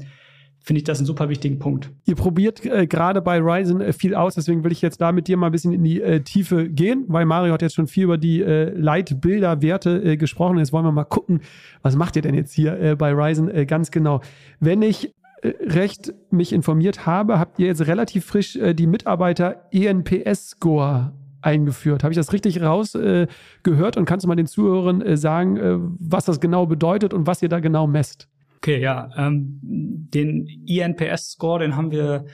[0.60, 1.90] finde ich das einen super wichtigen Punkt.
[2.04, 5.28] Ihr probiert äh, gerade bei Ryzen äh, viel aus, deswegen will ich jetzt da mit
[5.28, 8.04] dir mal ein bisschen in die äh, Tiefe gehen, weil Mario hat jetzt schon viel
[8.04, 10.58] über die äh, Leitbilderwerte äh, gesprochen.
[10.58, 11.40] Jetzt wollen wir mal gucken,
[11.80, 14.20] was macht ihr denn jetzt hier äh, bei Ryzen ganz genau?
[14.60, 21.12] Wenn ich recht mich informiert habe, habt ihr jetzt relativ frisch die Mitarbeiter ENPS-Score
[21.42, 22.02] eingeführt.
[22.02, 25.76] Habe ich das richtig rausgehört äh, und kannst du mal den Zuhörern äh, sagen, äh,
[25.98, 28.28] was das genau bedeutet und was ihr da genau messt?
[28.58, 29.10] Okay, ja.
[29.16, 32.26] Ähm, den INPS-Score, den haben wir,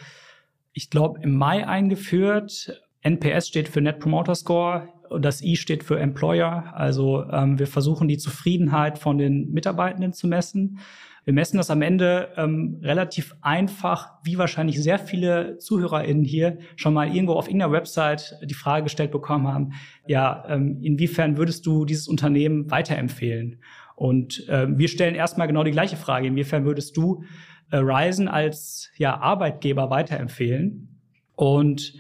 [0.73, 2.83] ich glaube, im Mai eingeführt.
[3.01, 6.73] NPS steht für Net Promoter Score und das I steht für Employer.
[6.75, 10.81] Also ähm, wir versuchen die Zufriedenheit von den Mitarbeitenden zu messen.
[11.29, 16.95] Wir messen das am Ende ähm, relativ einfach, wie wahrscheinlich sehr viele ZuhörerInnen hier schon
[16.95, 19.73] mal irgendwo auf irgendeiner Website die Frage gestellt bekommen haben,
[20.07, 23.61] ja, ähm, inwiefern würdest du dieses Unternehmen weiterempfehlen?
[23.95, 27.25] Und äh, wir stellen erstmal genau die gleiche Frage, inwiefern würdest du
[27.71, 30.99] äh, Ryzen als ja, Arbeitgeber weiterempfehlen?
[31.37, 31.93] Und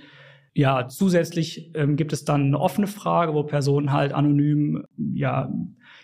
[0.55, 5.53] ja, zusätzlich ähm, gibt es dann eine offene Frage, wo Personen halt anonym ja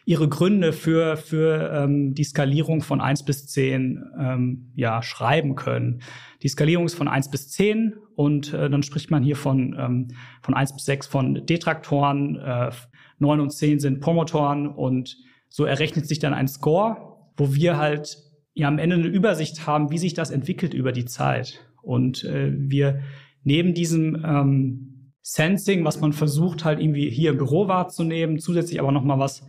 [0.04, 6.02] ihre Gründe für, für ähm, die Skalierung von eins bis zehn ähm, ja, schreiben können.
[6.42, 10.08] Die Skalierung ist von eins bis zehn und äh, dann spricht man hier von, ähm,
[10.42, 12.70] von eins bis sechs von Detraktoren, äh,
[13.18, 15.16] 9 und zehn sind Promotoren und
[15.48, 18.18] so errechnet sich dann ein Score, wo wir halt
[18.52, 21.64] ja am Ende eine Übersicht haben, wie sich das entwickelt über die Zeit.
[21.80, 23.00] Und äh, wir
[23.42, 28.92] neben diesem ähm, Sensing, was man versucht halt irgendwie hier im Büro wahrzunehmen, zusätzlich aber
[28.92, 29.46] noch mal was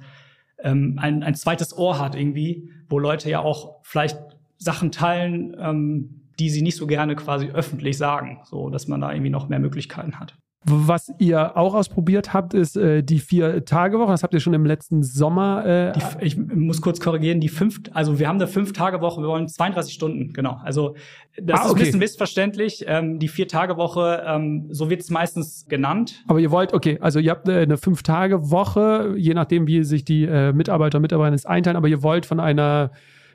[0.60, 4.18] ähm, ein, ein zweites Ohr hat irgendwie, wo Leute ja auch vielleicht
[4.58, 9.12] Sachen teilen, ähm, die sie nicht so gerne quasi öffentlich sagen, so dass man da
[9.12, 10.36] irgendwie noch mehr Möglichkeiten hat.
[10.68, 14.10] Was ihr auch ausprobiert habt, ist äh, die Vier-Tage-Woche.
[14.12, 15.64] Das habt ihr schon im letzten Sommer.
[15.64, 19.48] Äh, die, ich muss kurz korrigieren, die fünf, also wir haben eine Fünf-Tage-Woche, wir wollen
[19.48, 20.60] 32 Stunden, genau.
[20.64, 20.96] Also
[21.40, 21.66] das ah, okay.
[21.66, 22.84] ist ein bisschen missverständlich.
[22.88, 26.24] Ähm, die Vier-Tage-Woche, ähm, so wird es meistens genannt.
[26.28, 30.52] Aber ihr wollt, okay, also ihr habt eine Fünf-Tage-Woche, je nachdem, wie sich die äh,
[30.52, 32.90] Mitarbeiter und Mitarbeiterinnen einteilen, aber ihr wollt von einer,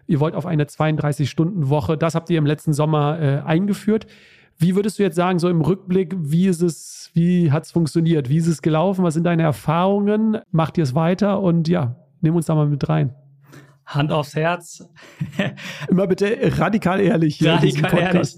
[0.09, 4.07] ihr wollt auf eine 32-Stunden-Woche, das habt ihr im letzten Sommer äh, eingeführt.
[4.61, 8.29] Wie würdest du jetzt sagen, so im Rückblick, wie ist es, wie hat es funktioniert?
[8.29, 9.03] Wie ist es gelaufen?
[9.03, 10.37] Was sind deine Erfahrungen?
[10.51, 11.41] Macht ihr es weiter?
[11.41, 13.15] Und ja, nimm uns da mal mit rein.
[13.87, 14.87] Hand aufs Herz.
[15.89, 17.43] Immer bitte radikal ehrlich.
[17.43, 18.37] Radikal ehrlich.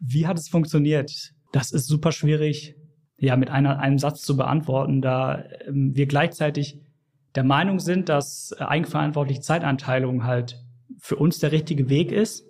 [0.00, 1.34] Wie hat es funktioniert?
[1.52, 2.74] Das ist super schwierig,
[3.18, 6.80] ja, mit einer, einem Satz zu beantworten, da ähm, wir gleichzeitig
[7.34, 10.64] der Meinung sind, dass äh, eigenverantwortliche Zeiteinteilung halt
[10.98, 12.46] für uns der richtige Weg ist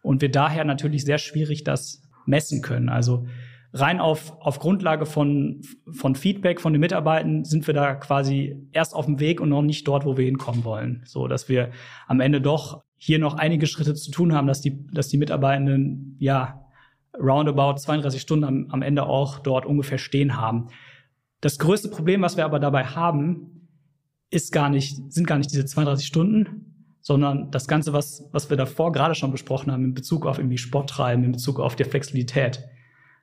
[0.00, 2.88] und wir daher natürlich sehr schwierig das messen können.
[2.88, 3.26] Also
[3.72, 8.94] rein auf, auf Grundlage von, von Feedback von den Mitarbeitern sind wir da quasi erst
[8.94, 11.02] auf dem Weg und noch nicht dort, wo wir hinkommen wollen.
[11.06, 11.70] So, dass wir
[12.06, 16.16] am Ende doch hier noch einige Schritte zu tun haben, dass die, dass die Mitarbeitenden,
[16.18, 16.66] ja,
[17.18, 20.68] roundabout 32 Stunden am, am Ende auch dort ungefähr stehen haben.
[21.40, 23.68] Das größte Problem, was wir aber dabei haben,
[24.30, 26.71] ist gar nicht, sind gar nicht diese 32 Stunden,
[27.02, 30.58] sondern das Ganze, was, was wir davor gerade schon besprochen haben, in Bezug auf irgendwie
[30.58, 32.64] Sport treiben, in Bezug auf die Flexibilität.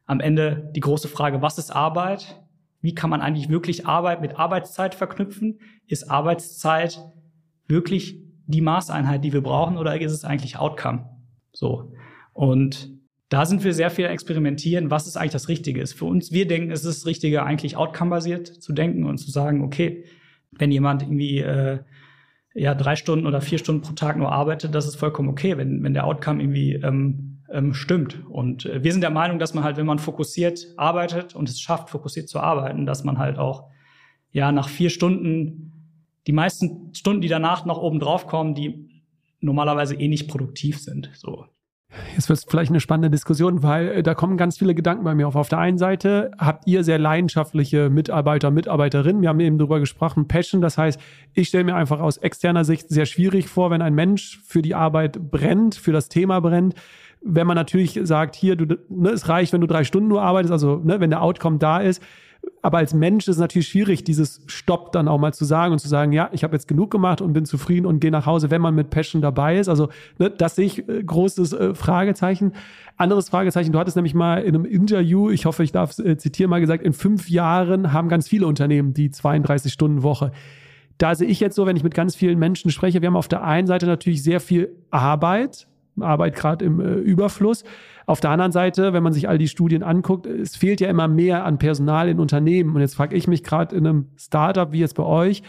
[0.06, 2.44] Am Ende die große Frage, was ist Arbeit?
[2.82, 5.60] Wie kann man eigentlich wirklich Arbeit mit Arbeitszeit verknüpfen?
[5.88, 7.00] Ist Arbeitszeit
[7.68, 11.10] wirklich die Maßeinheit, die wir brauchen, oder ist es eigentlich Outcome?
[11.54, 11.94] So.
[12.34, 12.92] Und
[13.30, 15.94] da sind wir sehr viel experimentieren, was ist eigentlich das Richtige ist.
[15.94, 19.64] Für uns, wir denken, es ist das Richtige, eigentlich outcome-basiert zu denken und zu sagen,
[19.64, 20.06] okay,
[20.52, 21.80] wenn jemand irgendwie äh,
[22.60, 25.84] ja drei Stunden oder vier Stunden pro Tag nur arbeitet, das ist vollkommen okay, wenn,
[25.84, 28.24] wenn der Outcome irgendwie ähm, ähm, stimmt.
[28.30, 31.60] Und äh, wir sind der Meinung, dass man halt, wenn man fokussiert arbeitet und es
[31.60, 33.70] schafft, fokussiert zu arbeiten, dass man halt auch
[34.32, 35.74] ja nach vier Stunden
[36.28, 39.04] die meisten Stunden, die danach noch oben drauf kommen, die
[39.40, 41.10] normalerweise eh nicht produktiv sind.
[41.16, 41.46] So.
[42.16, 45.16] Jetzt wird es vielleicht eine spannende Diskussion, weil äh, da kommen ganz viele Gedanken bei
[45.16, 45.36] mir auf.
[45.36, 49.22] Auf der einen Seite habt ihr sehr leidenschaftliche Mitarbeiter, Mitarbeiterinnen.
[49.24, 50.62] Wir haben eben darüber gesprochen, Passion.
[50.62, 51.00] Das heißt,
[51.34, 54.76] ich stelle mir einfach aus externer Sicht sehr schwierig vor, wenn ein Mensch für die
[54.76, 56.76] Arbeit brennt, für das Thema brennt.
[57.22, 60.52] Wenn man natürlich sagt, hier, du, ne, es reicht, wenn du drei Stunden nur arbeitest,
[60.52, 62.04] also ne, wenn der Outcome da ist,
[62.62, 65.80] aber als Mensch ist es natürlich schwierig, dieses Stopp dann auch mal zu sagen und
[65.80, 68.52] zu sagen, ja, ich habe jetzt genug gemacht und bin zufrieden und gehe nach Hause,
[68.52, 69.70] wenn man mit Passion dabei ist.
[69.70, 72.54] Also ne, das sehe ich äh, großes äh, Fragezeichen.
[72.98, 76.50] Anderes Fragezeichen, du hattest nämlich mal in einem Interview, ich hoffe, ich darf äh, zitieren,
[76.50, 80.32] mal gesagt, in fünf Jahren haben ganz viele Unternehmen die 32 Stunden Woche.
[80.98, 83.30] Da sehe ich jetzt so, wenn ich mit ganz vielen Menschen spreche, wir haben auf
[83.30, 85.66] der einen Seite natürlich sehr viel Arbeit,
[86.02, 87.64] Arbeit gerade im äh, Überfluss.
[88.10, 91.08] Auf der anderen Seite, wenn man sich all die Studien anguckt, es fehlt ja immer
[91.08, 92.74] mehr an Personal in Unternehmen.
[92.74, 95.44] Und jetzt frage ich mich gerade in einem Startup wie jetzt bei euch,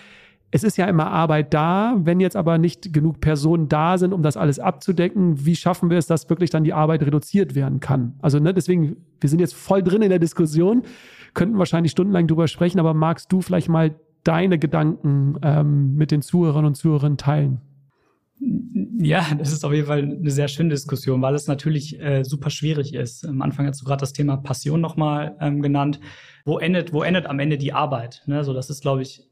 [0.50, 4.22] es ist ja immer Arbeit da, wenn jetzt aber nicht genug Personen da sind, um
[4.22, 8.12] das alles abzudecken, wie schaffen wir es, dass wirklich dann die Arbeit reduziert werden kann?
[8.20, 10.82] Also ne, deswegen, wir sind jetzt voll drin in der Diskussion,
[11.32, 16.20] könnten wahrscheinlich stundenlang drüber sprechen, aber magst du vielleicht mal deine Gedanken ähm, mit den
[16.20, 17.62] Zuhörern und Zuhörern teilen?
[19.02, 22.50] Ja, das ist auf jeden Fall eine sehr schöne Diskussion, weil es natürlich äh, super
[22.50, 23.24] schwierig ist.
[23.24, 26.00] Am Anfang hast du gerade das Thema Passion nochmal ähm, genannt.
[26.44, 28.22] Wo endet, wo endet am Ende die Arbeit?
[28.26, 28.44] Ne?
[28.44, 29.22] So, das ist, glaube ich,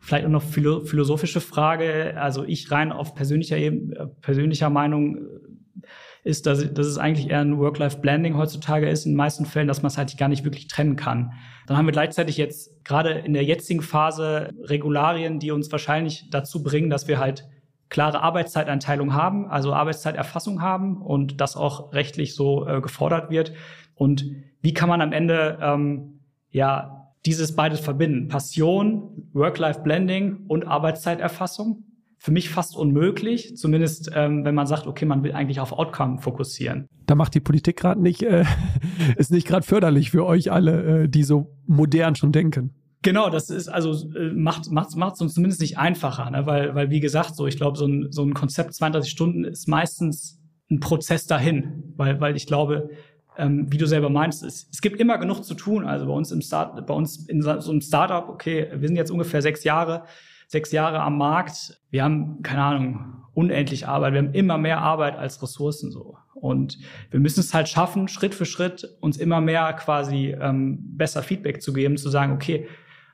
[0.00, 2.20] vielleicht auch noch philo philosophische Frage.
[2.20, 5.88] Also ich rein auf persönlicher Ebene, persönlicher Meinung äh,
[6.24, 9.82] ist, dass, dass es eigentlich eher ein Work-Life-Blending heutzutage ist, in den meisten Fällen, dass
[9.82, 11.30] man es halt gar nicht wirklich trennen kann.
[11.68, 16.64] Dann haben wir gleichzeitig jetzt gerade in der jetzigen Phase Regularien, die uns wahrscheinlich dazu
[16.64, 17.44] bringen, dass wir halt
[17.92, 23.52] klare Arbeitszeiteinteilung haben, also Arbeitszeiterfassung haben und das auch rechtlich so äh, gefordert wird.
[23.94, 24.24] Und
[24.62, 26.20] wie kann man am Ende ähm,
[26.50, 28.28] ja dieses beides verbinden?
[28.28, 31.84] Passion, Work-Life-Blending und Arbeitszeiterfassung?
[32.16, 36.18] Für mich fast unmöglich, zumindest ähm, wenn man sagt, okay, man will eigentlich auf Outcome
[36.18, 36.86] fokussieren.
[37.04, 38.44] Da macht die Politik gerade nicht, äh,
[39.18, 42.72] ist nicht gerade förderlich für euch alle, äh, die so modern schon denken.
[43.02, 46.46] Genau, das ist also äh, macht macht macht uns zumindest nicht einfacher, ne?
[46.46, 49.68] weil weil wie gesagt so ich glaube so ein so ein Konzept 32 Stunden ist
[49.68, 50.40] meistens
[50.70, 52.90] ein Prozess dahin, weil weil ich glaube
[53.38, 55.86] ähm, wie du selber meinst, es, es gibt immer genug zu tun.
[55.86, 59.10] Also bei uns im Start, bei uns in so einem Startup, okay, wir sind jetzt
[59.10, 60.04] ungefähr sechs Jahre,
[60.48, 61.80] sechs Jahre am Markt.
[61.90, 64.12] Wir haben keine Ahnung unendlich Arbeit.
[64.12, 66.16] Wir haben immer mehr Arbeit als Ressourcen so.
[66.34, 66.78] Und
[67.10, 71.62] wir müssen es halt schaffen, Schritt für Schritt uns immer mehr quasi ähm, besser Feedback
[71.62, 72.68] zu geben, zu sagen, okay,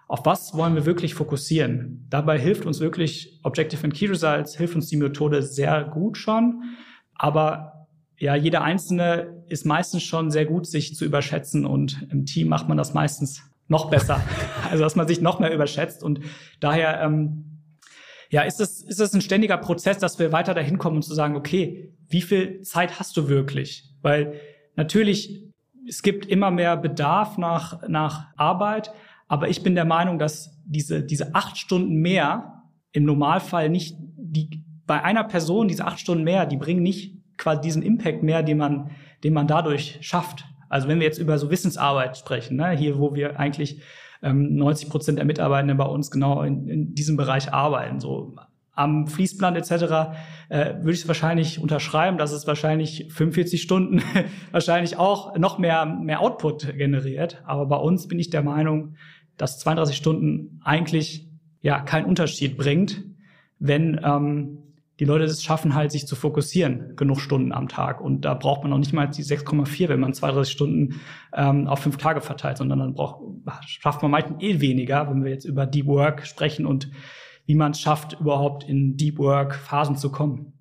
[0.09, 2.07] auf was wollen wir wirklich fokussieren?
[2.09, 6.63] Dabei hilft uns wirklich Objective and Key Results, hilft uns die Methode sehr gut schon.
[7.15, 7.87] Aber
[8.17, 12.69] ja, jeder Einzelne ist meistens schon sehr gut, sich zu überschätzen und im Team macht
[12.69, 14.23] man das meistens noch besser.
[14.71, 16.21] also, dass man sich noch mehr überschätzt und
[16.59, 17.61] daher, ähm,
[18.31, 21.15] ja, ist es, ist es ein ständiger Prozess, dass wir weiter dahin kommen und zu
[21.15, 23.85] sagen, okay, wie viel Zeit hast du wirklich?
[24.01, 24.35] Weil
[24.75, 25.45] natürlich,
[25.87, 28.91] es gibt immer mehr Bedarf nach, nach Arbeit,
[29.29, 34.65] aber ich bin der Meinung, dass diese, diese acht Stunden mehr im Normalfall nicht, die,
[34.87, 38.59] bei einer Person, diese acht Stunden mehr, die bringen nicht quasi diesen Impact mehr, den
[38.59, 38.91] man,
[39.23, 40.47] den man dadurch schafft.
[40.69, 43.81] Also wenn wir jetzt über so Wissensarbeit sprechen, ne, hier, wo wir eigentlich
[44.23, 48.35] ähm, 90 Prozent der Mitarbeitenden bei uns genau in, in diesem Bereich arbeiten, so
[48.79, 49.73] am Fließplan etc.
[50.49, 54.03] Äh, würde ich es wahrscheinlich unterschreiben, dass es wahrscheinlich 45 Stunden
[54.53, 57.43] wahrscheinlich auch noch mehr mehr Output generiert.
[57.45, 58.95] Aber bei uns bin ich der Meinung,
[59.39, 61.29] dass 32 Stunden eigentlich
[61.61, 63.03] ja keinen Unterschied bringt,
[63.59, 64.59] wenn ähm,
[65.01, 68.01] die Leute es schaffen, halt sich zu fokussieren, genug Stunden am Tag.
[68.01, 71.01] Und da braucht man noch nicht mal die 6,4, wenn man 32 Stunden
[71.33, 73.21] ähm, auf fünf Tage verteilt, sondern dann braucht,
[73.67, 76.91] schafft man meistens eh weniger, wenn wir jetzt über Deep Work sprechen und
[77.47, 80.53] wie man es schafft, überhaupt in Deep Work Phasen zu kommen.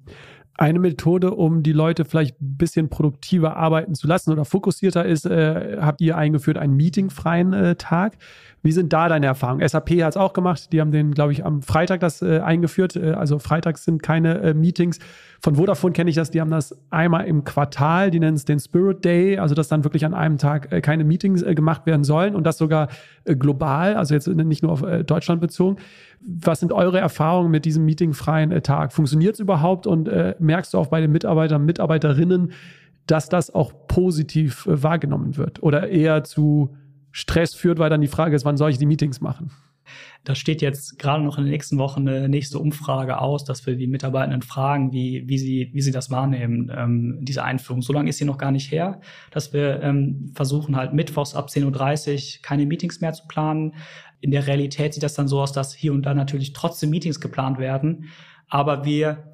[0.60, 5.26] Eine Methode, um die Leute vielleicht ein bisschen produktiver arbeiten zu lassen oder fokussierter ist,
[5.26, 8.18] äh, habt ihr eingeführt einen meetingfreien äh, Tag.
[8.64, 9.68] Wie sind da deine Erfahrungen?
[9.68, 10.74] SAP hat es auch gemacht.
[10.74, 12.96] Die haben den, glaube ich, am Freitag das äh, eingeführt.
[12.96, 15.00] Äh, also freitags sind keine äh, Meetings.
[15.42, 16.32] Von Vodafone kenne ich das.
[16.32, 18.10] Die haben das einmal im Quartal.
[18.10, 19.38] Die nennen es den Spirit Day.
[19.38, 22.46] Also, dass dann wirklich an einem Tag äh, keine Meetings äh, gemacht werden sollen und
[22.46, 22.88] das sogar
[23.26, 23.96] äh, global.
[23.96, 25.78] Also jetzt nicht nur auf Deutschland bezogen.
[26.20, 28.92] Was sind eure Erfahrungen mit diesem meetingfreien Tag?
[28.92, 32.52] Funktioniert es überhaupt und merkst du auch bei den Mitarbeitern, Mitarbeiterinnen,
[33.06, 36.76] dass das auch positiv wahrgenommen wird oder eher zu
[37.18, 39.50] Stress führt, weil dann die Frage ist, wann soll ich die Meetings machen?
[40.24, 43.76] Da steht jetzt gerade noch in den nächsten Wochen eine nächste Umfrage aus, dass wir
[43.76, 47.82] die Mitarbeitenden fragen, wie, wie, sie, wie sie das wahrnehmen, ähm, diese Einführung.
[47.82, 49.02] So lange ist sie noch gar nicht her,
[49.32, 53.74] dass wir ähm, versuchen halt mittwochs ab 10.30 Uhr keine Meetings mehr zu planen.
[54.22, 57.20] In der Realität sieht das dann so aus, dass hier und da natürlich trotzdem Meetings
[57.20, 58.10] geplant werden,
[58.48, 59.34] aber wir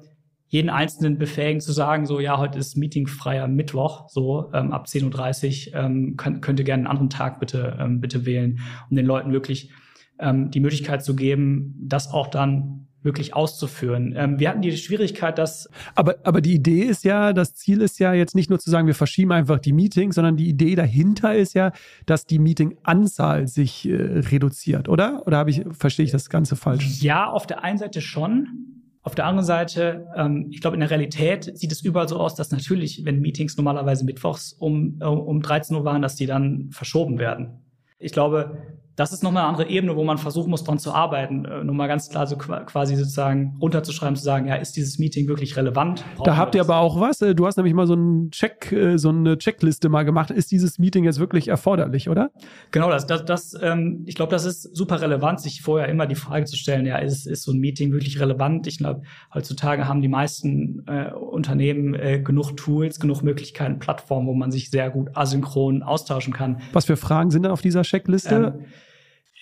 [0.54, 5.72] jeden Einzelnen befähigen zu sagen, so ja, heute ist meetingfreier Mittwoch, so ähm, ab 10.30
[5.72, 9.04] Uhr ähm, könnt, könnt ihr gerne einen anderen Tag bitte, ähm, bitte wählen, um den
[9.04, 9.72] Leuten wirklich
[10.20, 14.14] ähm, die Möglichkeit zu geben, das auch dann wirklich auszuführen.
[14.16, 15.68] Ähm, wir hatten die Schwierigkeit, dass.
[15.96, 18.86] Aber, aber die Idee ist ja, das Ziel ist ja jetzt nicht nur zu sagen,
[18.86, 21.72] wir verschieben einfach die Meetings, sondern die Idee dahinter ist ja,
[22.06, 25.26] dass die Meetinganzahl sich äh, reduziert, oder?
[25.26, 27.02] Oder habe ich, verstehe ich das Ganze falsch?
[27.02, 28.82] Ja, auf der einen Seite schon.
[29.06, 32.34] Auf der anderen Seite, ähm, ich glaube, in der Realität sieht es überall so aus,
[32.34, 36.70] dass natürlich, wenn Meetings normalerweise mittwochs um, äh, um 13 Uhr waren, dass die dann
[36.70, 37.62] verschoben werden.
[37.98, 38.56] Ich glaube,
[38.96, 41.44] das ist nochmal eine andere Ebene, wo man versuchen muss, dran zu arbeiten.
[41.44, 45.26] Äh, nur mal ganz klar so quasi sozusagen runterzuschreiben, zu sagen, ja, ist dieses Meeting
[45.26, 46.04] wirklich relevant?
[46.14, 47.20] Brauchen da habt ihr aber auch was.
[47.20, 50.30] Äh, du hast nämlich mal so einen Check, äh, so eine Checkliste mal gemacht.
[50.30, 52.30] Ist dieses Meeting jetzt wirklich erforderlich, oder?
[52.70, 56.14] Genau, das, das, das ähm, ich glaube, das ist super relevant, sich vorher immer die
[56.14, 58.66] Frage zu stellen, ja, ist, ist so ein Meeting wirklich relevant?
[58.68, 64.34] Ich glaube, heutzutage haben die meisten äh, Unternehmen äh, genug Tools, genug Möglichkeiten, Plattformen, wo
[64.34, 66.60] man sich sehr gut asynchron austauschen kann.
[66.72, 68.54] Was für Fragen sind da auf dieser Checkliste?
[68.56, 68.64] Ähm,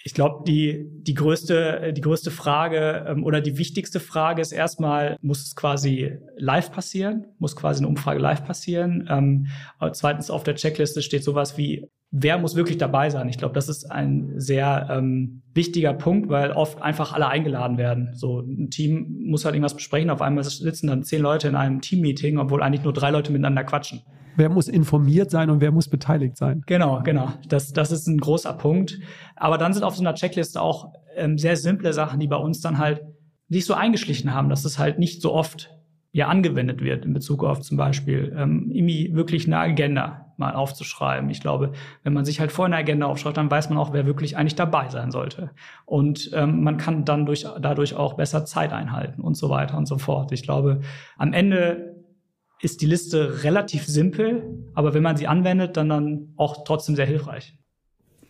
[0.05, 5.17] ich glaube, die, die, größte, die größte Frage ähm, oder die wichtigste Frage ist erstmal,
[5.23, 7.27] muss es quasi live passieren?
[7.39, 9.09] Muss quasi eine Umfrage live passieren?
[9.11, 9.47] Ähm,
[9.93, 13.29] zweitens auf der Checkliste steht sowas wie, wer muss wirklich dabei sein?
[13.29, 18.11] Ich glaube, das ist ein sehr ähm, wichtiger Punkt, weil oft einfach alle eingeladen werden.
[18.15, 21.81] So ein Team muss halt irgendwas besprechen, auf einmal sitzen dann zehn Leute in einem
[21.81, 24.03] Teammeeting, obwohl eigentlich nur drei Leute miteinander quatschen
[24.37, 26.63] wer muss informiert sein und wer muss beteiligt sein.
[26.67, 27.33] Genau, genau.
[27.49, 28.99] Das, das ist ein großer Punkt.
[29.37, 32.61] Aber dann sind auf so einer Checkliste auch ähm, sehr simple Sachen, die bei uns
[32.61, 33.03] dann halt
[33.49, 35.71] sich so eingeschlichen haben, dass es halt nicht so oft
[36.13, 41.31] ja angewendet wird in Bezug auf zum Beispiel ähm, irgendwie wirklich eine Agenda mal aufzuschreiben.
[41.31, 41.73] Ich glaube,
[42.03, 44.55] wenn man sich halt vorher eine Agenda aufschreibt, dann weiß man auch, wer wirklich eigentlich
[44.55, 45.51] dabei sein sollte.
[45.87, 49.87] Und ähm, man kann dann durch, dadurch auch besser Zeit einhalten und so weiter und
[49.87, 50.33] so fort.
[50.33, 50.81] Ich glaube,
[51.17, 51.92] am Ende
[52.63, 54.45] ist die Liste relativ simpel,
[54.75, 57.55] aber wenn man sie anwendet, dann dann auch trotzdem sehr hilfreich.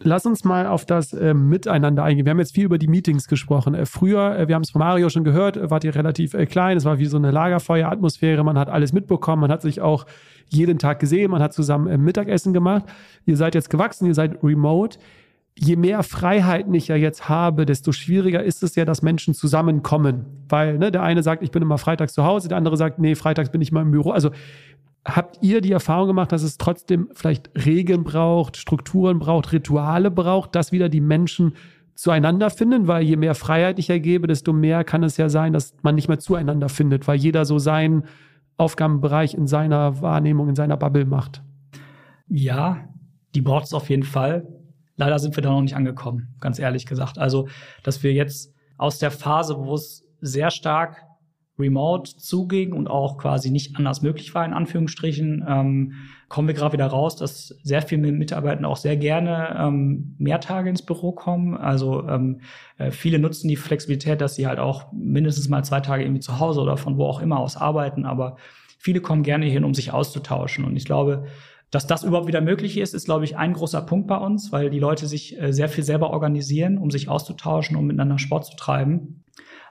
[0.04, 2.26] Lass uns mal auf das äh, Miteinander eingehen.
[2.26, 3.74] Wir haben jetzt viel über die Meetings gesprochen.
[3.74, 6.46] Äh, früher, äh, wir haben es von Mario schon gehört, äh, wart ihr relativ äh,
[6.46, 6.76] klein.
[6.76, 8.42] Es war wie so eine Lagerfeueratmosphäre.
[8.42, 9.42] Man hat alles mitbekommen.
[9.42, 10.06] Man hat sich auch
[10.48, 11.30] jeden Tag gesehen.
[11.30, 12.84] Man hat zusammen äh, Mittagessen gemacht.
[13.26, 14.06] Ihr seid jetzt gewachsen.
[14.06, 14.98] Ihr seid remote
[15.58, 20.24] je mehr Freiheiten ich ja jetzt habe, desto schwieriger ist es ja, dass Menschen zusammenkommen.
[20.48, 23.14] Weil ne, der eine sagt, ich bin immer freitags zu Hause, der andere sagt, nee,
[23.14, 24.10] freitags bin ich mal im Büro.
[24.10, 24.30] Also
[25.04, 30.54] habt ihr die Erfahrung gemacht, dass es trotzdem vielleicht Regeln braucht, Strukturen braucht, Rituale braucht,
[30.54, 31.54] dass wieder die Menschen
[31.94, 32.88] zueinander finden?
[32.88, 36.08] Weil je mehr Freiheit ich ergebe, desto mehr kann es ja sein, dass man nicht
[36.08, 38.04] mehr zueinander findet, weil jeder so seinen
[38.56, 41.42] Aufgabenbereich in seiner Wahrnehmung, in seiner Bubble macht.
[42.28, 42.88] Ja,
[43.34, 44.46] die braucht es auf jeden Fall
[44.96, 47.18] leider sind wir da noch nicht angekommen, ganz ehrlich gesagt.
[47.18, 47.48] Also,
[47.82, 51.02] dass wir jetzt aus der Phase, wo es sehr stark
[51.58, 55.92] remote zuging und auch quasi nicht anders möglich war, in Anführungsstrichen, ähm,
[56.28, 60.70] kommen wir gerade wieder raus, dass sehr viele Mitarbeiter auch sehr gerne ähm, mehr Tage
[60.70, 61.56] ins Büro kommen.
[61.56, 62.40] Also ähm,
[62.78, 66.40] äh, viele nutzen die Flexibilität, dass sie halt auch mindestens mal zwei Tage irgendwie zu
[66.40, 68.36] Hause oder von wo auch immer aus arbeiten, aber
[68.78, 70.64] viele kommen gerne hin, um sich auszutauschen.
[70.64, 71.26] Und ich glaube,
[71.72, 74.68] dass das überhaupt wieder möglich ist, ist, glaube ich, ein großer Punkt bei uns, weil
[74.68, 78.56] die Leute sich äh, sehr viel selber organisieren, um sich auszutauschen, um miteinander Sport zu
[78.56, 79.24] treiben.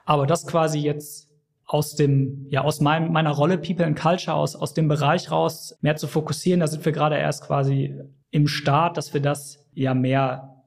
[0.04, 1.30] Aber das quasi jetzt
[1.64, 5.78] aus dem, ja, aus meinem, meiner Rolle People and Culture, aus, aus dem Bereich raus
[5.80, 7.94] mehr zu fokussieren, da sind wir gerade erst quasi
[8.32, 10.64] im Start, dass wir das ja mehr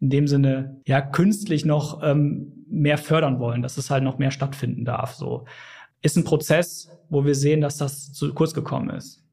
[0.00, 4.32] in dem Sinne ja künstlich noch ähm, mehr fördern wollen, dass es halt noch mehr
[4.32, 5.14] stattfinden darf.
[5.14, 5.44] So
[6.02, 9.25] ist ein Prozess, wo wir sehen, dass das zu kurz gekommen ist.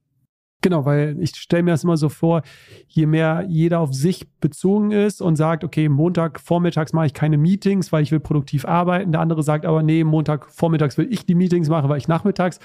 [0.63, 2.41] Genau, weil ich stelle mir das immer so vor,
[2.87, 7.37] je mehr jeder auf sich bezogen ist und sagt, okay, Montag vormittags mache ich keine
[7.37, 9.11] Meetings, weil ich will produktiv arbeiten.
[9.11, 12.59] Der andere sagt aber, nee, Montag vormittags will ich die Meetings machen, weil ich nachmittags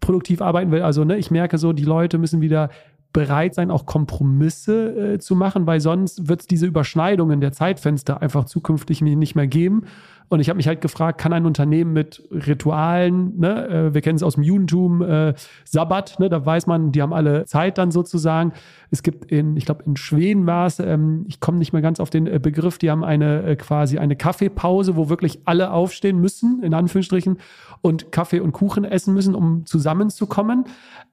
[0.00, 0.80] produktiv arbeiten will.
[0.80, 2.70] Also ne, ich merke so, die Leute müssen wieder
[3.12, 8.22] bereit sein, auch Kompromisse äh, zu machen, weil sonst wird es diese Überschneidungen der Zeitfenster
[8.22, 9.84] einfach zukünftig nicht mehr geben.
[10.32, 14.16] Und ich habe mich halt gefragt, kann ein Unternehmen mit Ritualen, ne, äh, wir kennen
[14.16, 15.34] es aus dem Judentum, äh,
[15.66, 18.54] Sabbat, ne, da weiß man, die haben alle Zeit dann sozusagen.
[18.90, 22.00] Es gibt in, ich glaube, in Schweden war es, ähm, ich komme nicht mehr ganz
[22.00, 26.18] auf den äh, Begriff, die haben eine äh, quasi eine Kaffeepause, wo wirklich alle aufstehen
[26.18, 27.36] müssen, in Anführungsstrichen,
[27.82, 30.64] und Kaffee und Kuchen essen müssen, um zusammenzukommen.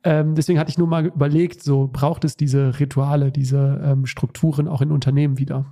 [0.06, 4.68] Ähm, deswegen hatte ich nur mal überlegt, so braucht es diese Rituale, diese ähm, Strukturen
[4.68, 5.66] auch in Unternehmen wieder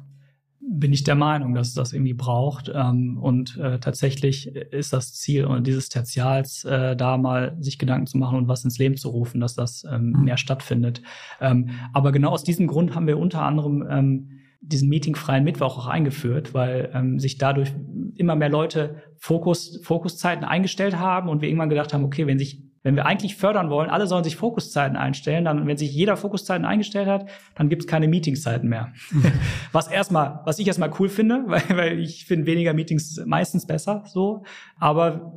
[0.69, 2.71] bin ich der Meinung, dass es das irgendwie braucht.
[2.73, 8.17] Ähm, und äh, tatsächlich ist das Ziel dieses Tertials, äh, da mal sich Gedanken zu
[8.17, 10.25] machen und was ins Leben zu rufen, dass das ähm, mhm.
[10.25, 11.01] mehr stattfindet.
[11.39, 15.87] Ähm, aber genau aus diesem Grund haben wir unter anderem ähm, diesen meetingfreien Mittwoch auch
[15.87, 17.73] eingeführt, weil ähm, sich dadurch
[18.15, 22.63] immer mehr Leute Fokus, Fokuszeiten eingestellt haben und wir irgendwann gedacht haben, okay, wenn sich
[22.87, 26.65] wenn wir eigentlich fördern wollen, alle sollen sich Fokuszeiten einstellen, dann, wenn sich jeder Fokuszeiten
[26.65, 28.93] eingestellt hat, dann gibt es keine Meetingszeiten mehr.
[29.73, 34.03] was erstmal, was ich erstmal cool finde, weil, weil ich finde weniger Meetings meistens besser
[34.05, 34.45] so.
[34.79, 35.33] Aber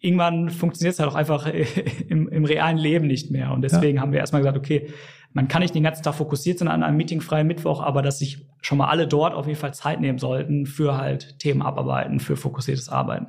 [0.00, 1.46] irgendwann funktioniert es halt auch einfach
[2.08, 3.52] im, im realen Leben nicht mehr.
[3.52, 4.02] Und deswegen ja.
[4.02, 4.88] haben wir erstmal gesagt, okay,
[5.34, 8.46] man kann nicht den ganzen Tag fokussiert sein an einem meetingfreien Mittwoch, aber dass sich
[8.62, 12.34] schon mal alle dort auf jeden Fall Zeit nehmen sollten für halt Themen abarbeiten, für
[12.34, 13.26] fokussiertes Arbeiten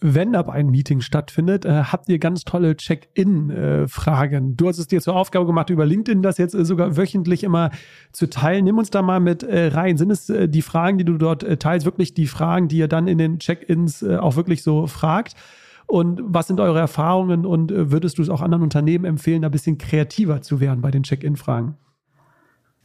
[0.00, 4.52] wenn ab ein Meeting stattfindet, äh, habt ihr ganz tolle Check-in-Fragen.
[4.52, 7.42] Äh, du hast es dir zur Aufgabe gemacht, über LinkedIn das jetzt äh, sogar wöchentlich
[7.42, 7.70] immer
[8.12, 8.64] zu teilen.
[8.64, 9.96] Nimm uns da mal mit äh, rein.
[9.96, 12.88] Sind es äh, die Fragen, die du dort äh, teilst, wirklich die Fragen, die ihr
[12.88, 15.34] dann in den Check-ins auch wirklich so fragt?
[15.86, 19.52] Und was sind eure Erfahrungen und würdest du es auch anderen Unternehmen empfehlen, da ein
[19.52, 21.76] bisschen kreativer zu werden bei den Check-in-Fragen?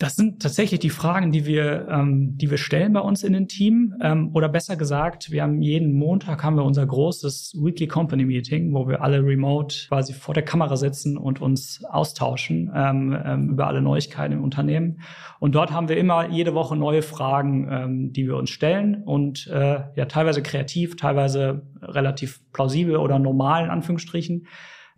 [0.03, 3.47] Das sind tatsächlich die Fragen, die wir, ähm, die wir stellen bei uns in den
[3.47, 3.95] Team.
[4.01, 8.73] Ähm, oder besser gesagt, wir haben jeden Montag haben wir unser großes Weekly Company Meeting,
[8.73, 13.67] wo wir alle remote quasi vor der Kamera sitzen und uns austauschen ähm, ähm, über
[13.67, 14.99] alle Neuigkeiten im Unternehmen.
[15.39, 19.47] Und dort haben wir immer jede Woche neue Fragen, ähm, die wir uns stellen und
[19.47, 24.47] äh, ja teilweise kreativ, teilweise relativ plausibel oder normal in Anführungsstrichen.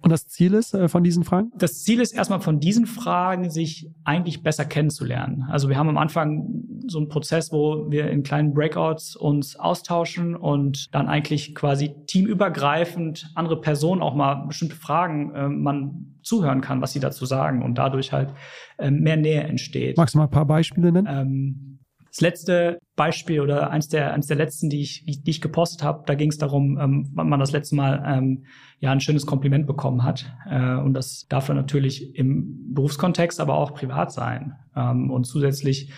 [0.06, 1.52] Und das Ziel ist äh, von diesen Fragen?
[1.58, 5.48] Das Ziel ist erstmal von diesen Fragen, sich eigentlich besser kennenzulernen.
[5.50, 6.46] Also wir haben am Anfang
[6.86, 13.32] so einen Prozess, wo wir in kleinen Breakouts uns austauschen und dann eigentlich quasi teamübergreifend
[13.34, 17.80] andere Personen auch mal bestimmte Fragen äh, man zuhören kann, was sie dazu sagen und
[17.80, 18.32] dadurch halt
[18.78, 19.98] äh, mehr Nähe entsteht.
[19.98, 21.08] Magst du mal ein paar Beispiele nennen?
[21.10, 21.75] Ähm,
[22.16, 26.04] das letzte Beispiel oder eins der, eins der letzten, die ich, die ich gepostet habe,
[26.06, 28.46] da ging es darum, ähm, wann man das letzte Mal ähm,
[28.80, 30.34] ja ein schönes Kompliment bekommen hat.
[30.50, 34.54] Äh, und das darf dann natürlich im Berufskontext, aber auch privat sein.
[34.78, 35.92] Ähm, und zusätzlich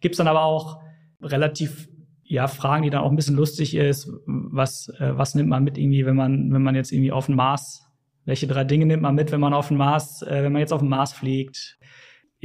[0.00, 0.80] gibt's dann aber auch
[1.20, 1.88] relativ
[2.22, 4.08] ja Fragen, die dann auch ein bisschen lustig ist.
[4.26, 7.34] Was äh, was nimmt man mit irgendwie, wenn man wenn man jetzt irgendwie auf den
[7.34, 7.84] Mars
[8.24, 10.72] welche drei Dinge nimmt man mit, wenn man auf den Mars, äh, wenn man jetzt
[10.72, 11.78] auf den Mars fliegt?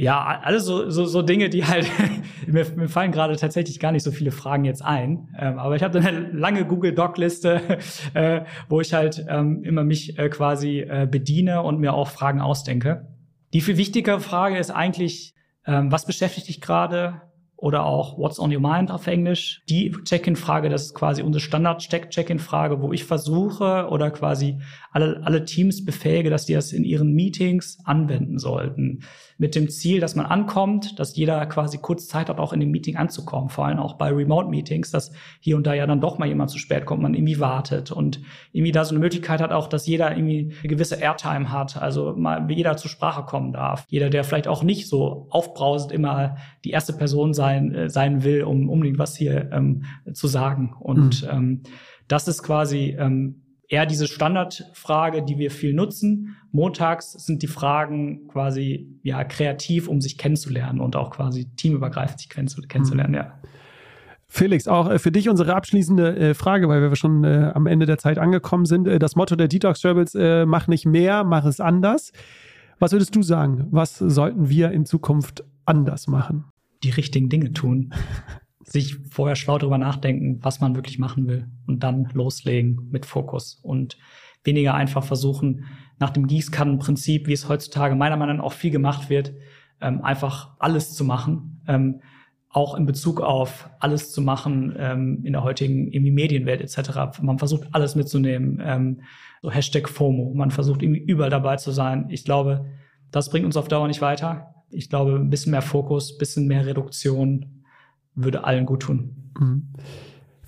[0.00, 1.86] Ja, alles so, so, so Dinge, die halt,
[2.46, 5.28] mir, mir fallen gerade tatsächlich gar nicht so viele Fragen jetzt ein.
[5.38, 7.60] Ähm, aber ich habe eine lange Google Doc-Liste,
[8.14, 8.40] äh,
[8.70, 13.08] wo ich halt ähm, immer mich äh, quasi äh, bediene und mir auch Fragen ausdenke.
[13.52, 15.34] Die viel wichtigere Frage ist eigentlich,
[15.66, 17.20] ähm, was beschäftigt dich gerade?
[17.60, 19.62] oder auch What's on your mind auf Englisch.
[19.68, 24.58] Die Check-in-Frage, das ist quasi unsere Standard-Check-in-Frage, wo ich versuche oder quasi
[24.90, 29.00] alle, alle Teams befähige, dass die das in ihren Meetings anwenden sollten.
[29.40, 32.70] Mit dem Ziel, dass man ankommt, dass jeder quasi kurz Zeit hat, auch in dem
[32.70, 33.48] Meeting anzukommen.
[33.48, 36.58] Vor allem auch bei Remote-Meetings, dass hier und da ja dann doch mal jemand zu
[36.58, 38.20] spät kommt, man irgendwie wartet und
[38.52, 42.14] irgendwie da so eine Möglichkeit hat auch, dass jeder irgendwie eine gewisse Airtime hat, also
[42.14, 43.86] mal jeder zur Sprache kommen darf.
[43.88, 46.36] Jeder, der vielleicht auch nicht so aufbrausend immer
[46.66, 50.74] die erste Person sein, äh, sein will, um unbedingt was hier ähm, zu sagen.
[50.78, 51.28] Und mhm.
[51.30, 51.62] ähm,
[52.08, 56.36] das ist quasi ähm, eher diese Standardfrage, die wir viel nutzen.
[56.50, 62.28] Montags sind die Fragen quasi ja kreativ, um sich kennenzulernen und auch quasi teamübergreifend sich
[62.28, 63.40] kennenzulernen, ja.
[64.26, 67.86] Felix, auch äh, für dich unsere abschließende äh, Frage, weil wir schon äh, am Ende
[67.86, 68.86] der Zeit angekommen sind.
[69.02, 70.14] Das Motto der Detox Rebels,
[70.46, 72.12] mach nicht mehr, mach es anders.
[72.78, 73.66] Was würdest du sagen?
[73.70, 76.44] Was sollten wir in Zukunft anders machen?
[76.82, 77.92] Die richtigen Dinge tun.
[78.70, 83.58] sich vorher schlau darüber nachdenken, was man wirklich machen will und dann loslegen mit Fokus
[83.62, 83.98] und
[84.44, 85.64] weniger einfach versuchen,
[85.98, 89.34] nach dem Gießkannenprinzip, wie es heutzutage meiner Meinung nach auch viel gemacht wird,
[89.80, 91.62] ähm, einfach alles zu machen.
[91.66, 92.00] Ähm,
[92.52, 97.20] auch in Bezug auf alles zu machen ähm, in der heutigen irgendwie Medienwelt etc.
[97.22, 98.60] Man versucht alles mitzunehmen.
[98.62, 99.02] Ähm,
[99.40, 100.34] so Hashtag FOMO.
[100.34, 102.06] Man versucht irgendwie überall dabei zu sein.
[102.08, 102.66] Ich glaube,
[103.12, 104.54] das bringt uns auf Dauer nicht weiter.
[104.70, 107.59] Ich glaube, ein bisschen mehr Fokus, bisschen mehr Reduktion
[108.14, 109.32] würde allen gut tun.
[109.38, 109.68] Mhm.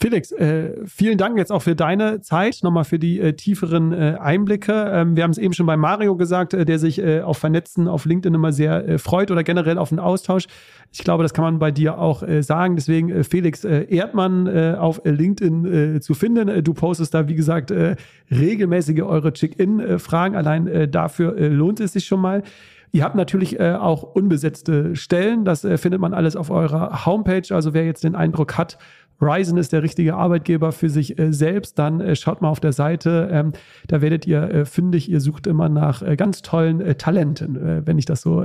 [0.02, 4.16] Felix, äh, vielen Dank jetzt auch für deine Zeit, nochmal für die äh, tieferen äh,
[4.18, 4.72] Einblicke.
[4.92, 8.34] Ähm, wir haben es eben schon bei Mario gesagt, der sich auf Vernetzen auf LinkedIn
[8.34, 10.46] immer sehr freut oder generell auf den Austausch.
[10.90, 12.74] Ich glaube, das kann man bei dir auch sagen.
[12.74, 16.62] Deswegen, Felix Erdmann auf LinkedIn zu finden.
[16.62, 17.72] du postest da, wie gesagt,
[18.30, 20.36] regelmäßige eure Check-in-Fragen.
[20.36, 22.42] Allein dafür lohnt es sich schon mal.
[22.94, 25.46] Ihr habt natürlich äh, auch unbesetzte Stellen.
[25.46, 27.54] Das äh, findet man alles auf eurer Homepage.
[27.54, 28.78] Also wer jetzt den Eindruck hat,
[29.22, 32.72] Ryzen ist der richtige Arbeitgeber für sich äh, selbst, dann äh, schaut mal auf der
[32.72, 33.28] Seite.
[33.32, 33.52] Ähm,
[33.86, 35.10] da werdet ihr äh, fündig.
[35.10, 38.42] Ihr sucht immer nach äh, ganz tollen äh, Talenten, äh, wenn ich das so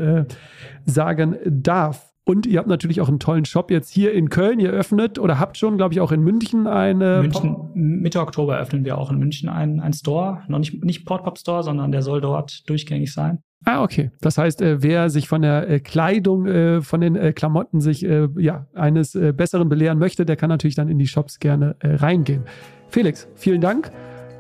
[0.86, 2.14] sagen darf.
[2.28, 4.60] Und ihr habt natürlich auch einen tollen Shop jetzt hier in Köln.
[4.60, 7.22] Ihr öffnet oder habt schon, glaube ich, auch in München eine.
[7.22, 10.42] München, Mitte Oktober öffnen wir auch in München einen, einen Store.
[10.50, 13.40] Noch nicht, nicht Port-Pop-Store, sondern der soll dort durchgängig sein.
[13.64, 14.12] Ah, okay.
[14.20, 18.06] Das heißt, äh, wer sich von der äh, Kleidung, äh, von den äh, Klamotten sich
[18.06, 21.78] äh, ja, eines äh, Besseren belehren möchte, der kann natürlich dann in die Shops gerne
[21.82, 22.44] reingehen.
[22.90, 23.90] Felix, vielen Dank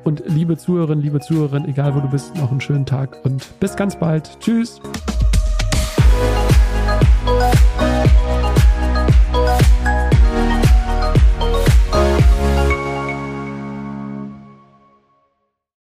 [0.04, 3.78] und liebe Zuhörerinnen, liebe Zuhörerinnen, egal wo du bist, noch einen schönen Tag und bis
[3.78, 4.38] ganz bald.
[4.42, 4.82] Tschüss.